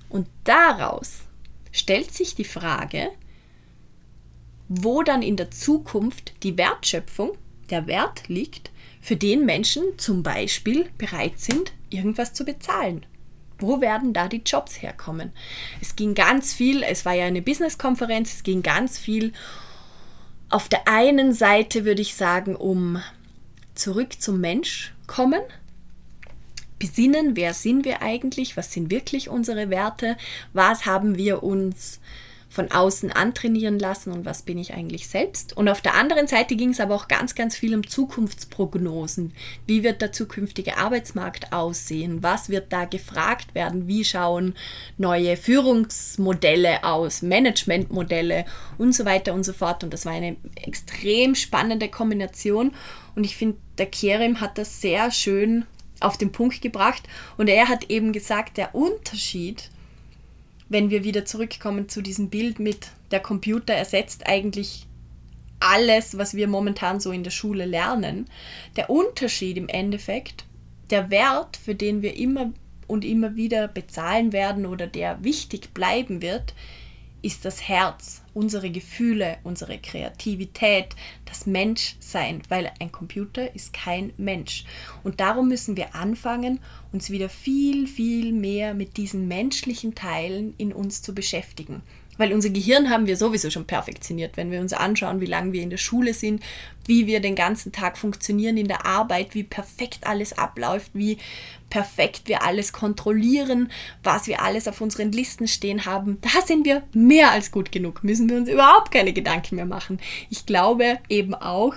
Und 0.08 0.28
daraus 0.44 1.20
stellt 1.72 2.12
sich 2.12 2.34
die 2.34 2.44
Frage, 2.44 3.10
wo 4.68 5.02
dann 5.02 5.22
in 5.22 5.36
der 5.36 5.50
Zukunft 5.50 6.34
die 6.42 6.56
Wertschöpfung, 6.56 7.36
der 7.70 7.86
Wert 7.86 8.28
liegt, 8.28 8.70
für 9.00 9.16
den 9.16 9.44
Menschen 9.44 9.82
zum 9.98 10.22
Beispiel 10.22 10.88
bereit 10.98 11.38
sind, 11.38 11.72
irgendwas 11.90 12.32
zu 12.32 12.44
bezahlen. 12.44 13.06
Wo 13.58 13.80
werden 13.80 14.12
da 14.12 14.28
die 14.28 14.42
Jobs 14.44 14.82
herkommen? 14.82 15.32
Es 15.80 15.96
ging 15.96 16.14
ganz 16.14 16.52
viel, 16.52 16.82
es 16.82 17.04
war 17.04 17.14
ja 17.14 17.24
eine 17.24 17.42
Business-Konferenz, 17.42 18.34
es 18.34 18.42
ging 18.42 18.62
ganz 18.62 18.98
viel 18.98 19.32
auf 20.48 20.68
der 20.68 20.86
einen 20.86 21.32
Seite, 21.32 21.84
würde 21.84 22.02
ich 22.02 22.14
sagen, 22.14 22.54
um 22.54 23.02
zurück 23.74 24.20
zum 24.20 24.40
Mensch 24.40 24.94
kommen, 25.06 25.40
besinnen, 26.78 27.36
wer 27.36 27.54
sind 27.54 27.84
wir 27.84 28.02
eigentlich, 28.02 28.56
was 28.56 28.72
sind 28.72 28.90
wirklich 28.90 29.28
unsere 29.28 29.70
Werte, 29.70 30.16
was 30.52 30.86
haben 30.86 31.16
wir 31.16 31.42
uns 31.42 32.00
von 32.56 32.70
außen 32.70 33.12
antrainieren 33.12 33.78
lassen 33.78 34.10
und 34.12 34.24
was 34.24 34.40
bin 34.40 34.56
ich 34.56 34.72
eigentlich 34.72 35.08
selbst. 35.08 35.54
Und 35.56 35.68
auf 35.68 35.82
der 35.82 35.94
anderen 35.94 36.26
Seite 36.26 36.56
ging 36.56 36.70
es 36.70 36.80
aber 36.80 36.94
auch 36.94 37.06
ganz, 37.06 37.34
ganz 37.34 37.54
viel 37.54 37.74
um 37.74 37.86
Zukunftsprognosen. 37.86 39.34
Wie 39.66 39.84
wird 39.84 40.00
der 40.00 40.10
zukünftige 40.10 40.78
Arbeitsmarkt 40.78 41.52
aussehen? 41.52 42.22
Was 42.22 42.48
wird 42.48 42.72
da 42.72 42.86
gefragt 42.86 43.54
werden? 43.54 43.86
Wie 43.88 44.04
schauen 44.04 44.54
neue 44.96 45.36
Führungsmodelle 45.36 46.82
aus, 46.82 47.20
Managementmodelle 47.20 48.46
und 48.78 48.94
so 48.94 49.04
weiter 49.04 49.34
und 49.34 49.44
so 49.44 49.52
fort. 49.52 49.84
Und 49.84 49.92
das 49.92 50.06
war 50.06 50.14
eine 50.14 50.36
extrem 50.54 51.34
spannende 51.34 51.88
Kombination. 51.88 52.72
Und 53.14 53.24
ich 53.24 53.36
finde, 53.36 53.58
der 53.76 53.86
Kerem 53.86 54.40
hat 54.40 54.56
das 54.56 54.80
sehr 54.80 55.10
schön 55.10 55.66
auf 56.00 56.16
den 56.16 56.32
Punkt 56.32 56.62
gebracht. 56.62 57.02
Und 57.36 57.48
er 57.48 57.68
hat 57.68 57.90
eben 57.90 58.14
gesagt, 58.14 58.56
der 58.56 58.74
Unterschied 58.74 59.68
wenn 60.68 60.90
wir 60.90 61.04
wieder 61.04 61.24
zurückkommen 61.24 61.88
zu 61.88 62.02
diesem 62.02 62.30
Bild 62.30 62.58
mit 62.58 62.88
der 63.10 63.20
Computer 63.20 63.74
ersetzt 63.74 64.26
eigentlich 64.26 64.86
alles, 65.60 66.18
was 66.18 66.34
wir 66.34 66.48
momentan 66.48 67.00
so 67.00 67.12
in 67.12 67.24
der 67.24 67.30
Schule 67.30 67.64
lernen. 67.64 68.26
Der 68.76 68.90
Unterschied 68.90 69.56
im 69.56 69.68
Endeffekt, 69.68 70.44
der 70.90 71.10
Wert, 71.10 71.56
für 71.56 71.74
den 71.74 72.02
wir 72.02 72.16
immer 72.16 72.52
und 72.86 73.04
immer 73.04 73.36
wieder 73.36 73.68
bezahlen 73.68 74.32
werden 74.32 74.66
oder 74.66 74.86
der 74.86 75.22
wichtig 75.24 75.72
bleiben 75.72 76.22
wird, 76.22 76.54
ist 77.22 77.44
das 77.44 77.68
Herz, 77.68 78.22
unsere 78.36 78.70
Gefühle, 78.70 79.38
unsere 79.44 79.78
Kreativität, 79.78 80.94
das 81.24 81.46
Menschsein, 81.46 82.42
weil 82.50 82.70
ein 82.78 82.92
Computer 82.92 83.54
ist 83.54 83.72
kein 83.72 84.12
Mensch. 84.18 84.64
Und 85.02 85.20
darum 85.20 85.48
müssen 85.48 85.76
wir 85.76 85.94
anfangen, 85.94 86.60
uns 86.92 87.08
wieder 87.08 87.30
viel, 87.30 87.86
viel 87.86 88.32
mehr 88.32 88.74
mit 88.74 88.98
diesen 88.98 89.26
menschlichen 89.26 89.94
Teilen 89.94 90.52
in 90.58 90.74
uns 90.74 91.00
zu 91.00 91.14
beschäftigen. 91.14 91.80
Weil 92.18 92.32
unser 92.32 92.50
Gehirn 92.50 92.90
haben 92.90 93.06
wir 93.06 93.16
sowieso 93.16 93.50
schon 93.50 93.66
perfektioniert, 93.66 94.36
wenn 94.36 94.50
wir 94.50 94.60
uns 94.60 94.72
anschauen, 94.72 95.20
wie 95.20 95.26
lange 95.26 95.52
wir 95.52 95.62
in 95.62 95.70
der 95.70 95.76
Schule 95.76 96.14
sind, 96.14 96.42
wie 96.86 97.06
wir 97.06 97.20
den 97.20 97.34
ganzen 97.34 97.72
Tag 97.72 97.98
funktionieren 97.98 98.56
in 98.56 98.68
der 98.68 98.86
Arbeit, 98.86 99.34
wie 99.34 99.42
perfekt 99.42 100.06
alles 100.06 100.36
abläuft, 100.36 100.90
wie 100.94 101.18
perfekt 101.70 102.22
wir 102.26 102.42
alles 102.42 102.72
kontrollieren, 102.72 103.70
was 104.02 104.26
wir 104.26 104.42
alles 104.42 104.68
auf 104.68 104.80
unseren 104.80 105.12
Listen 105.12 105.48
stehen 105.48 105.84
haben. 105.84 106.18
Da 106.20 106.40
sind 106.44 106.64
wir 106.64 106.82
mehr 106.92 107.32
als 107.32 107.50
gut 107.50 107.72
genug, 107.72 108.04
müssen 108.04 108.28
wir 108.28 108.36
uns 108.36 108.48
überhaupt 108.48 108.92
keine 108.92 109.12
Gedanken 109.12 109.56
mehr 109.56 109.66
machen. 109.66 109.98
Ich 110.30 110.46
glaube 110.46 110.98
eben 111.08 111.34
auch, 111.34 111.74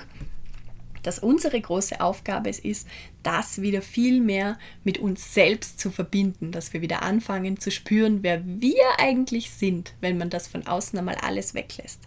dass 1.04 1.20
unsere 1.20 1.60
große 1.60 2.02
Aufgabe 2.02 2.50
es 2.50 2.60
ist, 2.60 2.88
das 3.24 3.62
wieder 3.62 3.82
viel 3.82 4.22
mehr 4.22 4.58
mit 4.84 4.98
uns 4.98 5.34
selbst 5.34 5.80
zu 5.80 5.92
verbinden, 5.92 6.52
dass 6.52 6.74
wir 6.74 6.82
wieder 6.82 7.02
anfangen 7.02 7.60
zu 7.60 7.72
spüren, 7.72 8.20
wer 8.22 8.42
wir 8.46 9.00
eigentlich 9.00 9.52
sind, 9.52 9.94
wenn 10.02 10.18
man 10.18 10.30
das 10.30 10.48
von 10.48 10.68
außen 10.68 10.98
einmal 11.00 11.16
alles 11.16 11.54
weglässt. 11.54 12.02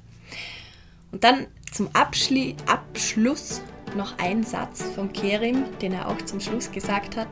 Und 1.10 1.24
dann 1.24 1.46
zum 1.70 1.88
Abschli 1.94 2.56
Abschluss 2.66 3.60
noch 3.96 4.18
ein 4.18 4.42
Satz 4.42 4.82
von 4.94 5.12
Kerim, 5.12 5.64
den 5.80 5.92
er 5.92 6.08
auch 6.08 6.20
zum 6.22 6.40
Schluss 6.40 6.70
gesagt 6.70 7.16
hat. 7.16 7.28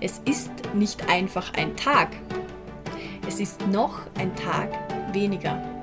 Es 0.00 0.20
ist 0.24 0.50
nicht 0.74 1.08
einfach 1.08 1.52
ein 1.54 1.76
Tag, 1.76 2.16
es 3.26 3.40
ist 3.40 3.66
noch 3.66 4.00
ein 4.16 4.34
Tag 4.36 4.70
weniger. 5.12 5.79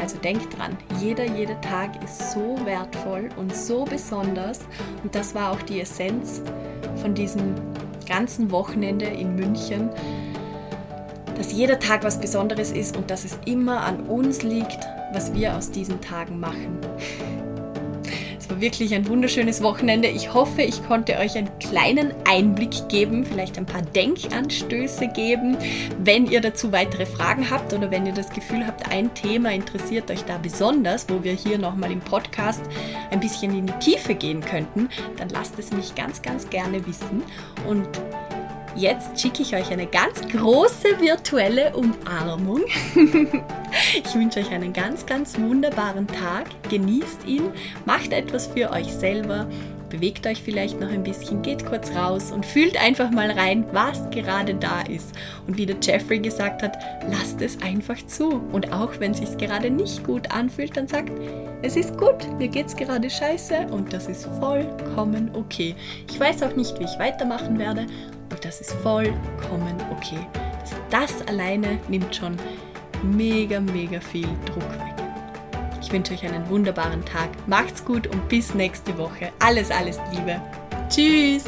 Also 0.00 0.18
denkt 0.18 0.56
dran, 0.56 0.76
jeder, 1.00 1.24
jeder 1.24 1.60
Tag 1.60 2.02
ist 2.04 2.32
so 2.32 2.58
wertvoll 2.64 3.30
und 3.36 3.54
so 3.54 3.84
besonders. 3.84 4.60
Und 5.02 5.14
das 5.14 5.34
war 5.34 5.52
auch 5.52 5.62
die 5.62 5.80
Essenz 5.80 6.42
von 7.00 7.14
diesem 7.14 7.54
ganzen 8.06 8.50
Wochenende 8.50 9.06
in 9.06 9.34
München, 9.34 9.90
dass 11.36 11.52
jeder 11.52 11.78
Tag 11.78 12.04
was 12.04 12.20
Besonderes 12.20 12.72
ist 12.72 12.96
und 12.96 13.10
dass 13.10 13.24
es 13.24 13.38
immer 13.44 13.80
an 13.80 14.00
uns 14.00 14.42
liegt, 14.42 14.78
was 15.12 15.34
wir 15.34 15.56
aus 15.56 15.70
diesen 15.70 16.00
Tagen 16.00 16.40
machen. 16.40 16.78
War 18.48 18.60
wirklich 18.60 18.94
ein 18.94 19.08
wunderschönes 19.08 19.62
Wochenende. 19.62 20.08
Ich 20.08 20.32
hoffe, 20.32 20.62
ich 20.62 20.86
konnte 20.86 21.18
euch 21.18 21.36
einen 21.36 21.50
kleinen 21.58 22.12
Einblick 22.24 22.88
geben, 22.88 23.24
vielleicht 23.24 23.58
ein 23.58 23.66
paar 23.66 23.82
Denkanstöße 23.82 25.08
geben. 25.08 25.56
Wenn 25.98 26.26
ihr 26.26 26.40
dazu 26.40 26.72
weitere 26.72 27.06
Fragen 27.06 27.50
habt 27.50 27.72
oder 27.72 27.90
wenn 27.90 28.06
ihr 28.06 28.12
das 28.12 28.30
Gefühl 28.30 28.66
habt, 28.66 28.88
ein 28.90 29.12
Thema 29.14 29.52
interessiert 29.52 30.10
euch 30.10 30.24
da 30.24 30.38
besonders, 30.38 31.08
wo 31.08 31.24
wir 31.24 31.32
hier 31.32 31.58
nochmal 31.58 31.90
im 31.90 32.00
Podcast 32.00 32.62
ein 33.10 33.20
bisschen 33.20 33.56
in 33.56 33.66
die 33.66 33.78
Tiefe 33.80 34.14
gehen 34.14 34.40
könnten, 34.40 34.88
dann 35.16 35.28
lasst 35.30 35.58
es 35.58 35.72
mich 35.72 35.94
ganz, 35.94 36.22
ganz 36.22 36.48
gerne 36.48 36.86
wissen. 36.86 37.22
Und 37.66 37.88
Jetzt 38.76 39.18
schicke 39.18 39.40
ich 39.40 39.56
euch 39.56 39.70
eine 39.70 39.86
ganz 39.86 40.20
große 40.28 41.00
virtuelle 41.00 41.74
Umarmung. 41.74 42.60
ich 43.94 44.14
wünsche 44.14 44.40
euch 44.40 44.50
einen 44.50 44.72
ganz, 44.72 45.06
ganz 45.06 45.38
wunderbaren 45.38 46.06
Tag. 46.06 46.46
Genießt 46.68 47.26
ihn, 47.26 47.50
macht 47.84 48.12
etwas 48.12 48.46
für 48.46 48.70
euch 48.70 48.92
selber, 48.92 49.46
bewegt 49.90 50.26
euch 50.26 50.42
vielleicht 50.42 50.80
noch 50.80 50.90
ein 50.90 51.02
bisschen, 51.02 51.42
geht 51.42 51.64
kurz 51.64 51.94
raus 51.94 52.32
und 52.32 52.44
fühlt 52.44 52.80
einfach 52.80 53.10
mal 53.10 53.30
rein, 53.30 53.64
was 53.72 54.10
gerade 54.10 54.54
da 54.54 54.82
ist. 54.82 55.14
Und 55.46 55.56
wie 55.56 55.66
der 55.66 55.76
Jeffrey 55.80 56.18
gesagt 56.18 56.62
hat, 56.62 56.78
lasst 57.08 57.40
es 57.40 57.60
einfach 57.62 58.04
zu. 58.06 58.42
Und 58.52 58.72
auch 58.72 58.98
wenn 58.98 59.12
es 59.12 59.18
sich 59.18 59.36
gerade 59.38 59.70
nicht 59.70 60.04
gut 60.04 60.30
anfühlt, 60.30 60.76
dann 60.76 60.88
sagt, 60.88 61.12
es 61.62 61.76
ist 61.76 61.96
gut, 61.96 62.26
mir 62.38 62.48
geht 62.48 62.66
es 62.66 62.76
gerade 62.76 63.08
scheiße 63.08 63.68
und 63.70 63.92
das 63.92 64.08
ist 64.08 64.26
vollkommen 64.38 65.30
okay. 65.34 65.74
Ich 66.10 66.20
weiß 66.20 66.42
auch 66.42 66.54
nicht, 66.54 66.78
wie 66.78 66.84
ich 66.84 66.98
weitermachen 66.98 67.58
werde, 67.58 67.86
und 68.30 68.44
das 68.44 68.60
ist 68.60 68.72
vollkommen 68.72 69.76
okay. 69.90 70.18
Das 70.90 71.26
alleine 71.28 71.78
nimmt 71.88 72.14
schon 72.14 72.36
mega, 73.02 73.60
mega 73.60 74.00
viel 74.00 74.28
Druck 74.46 74.70
weg. 74.78 74.94
Ich 75.80 75.92
wünsche 75.92 76.14
euch 76.14 76.24
einen 76.24 76.48
wunderbaren 76.48 77.04
Tag. 77.04 77.30
Macht's 77.46 77.84
gut 77.84 78.06
und 78.08 78.28
bis 78.28 78.54
nächste 78.54 78.96
Woche. 78.98 79.30
Alles, 79.38 79.70
alles 79.70 80.00
Liebe. 80.12 80.40
Tschüss. 80.88 81.44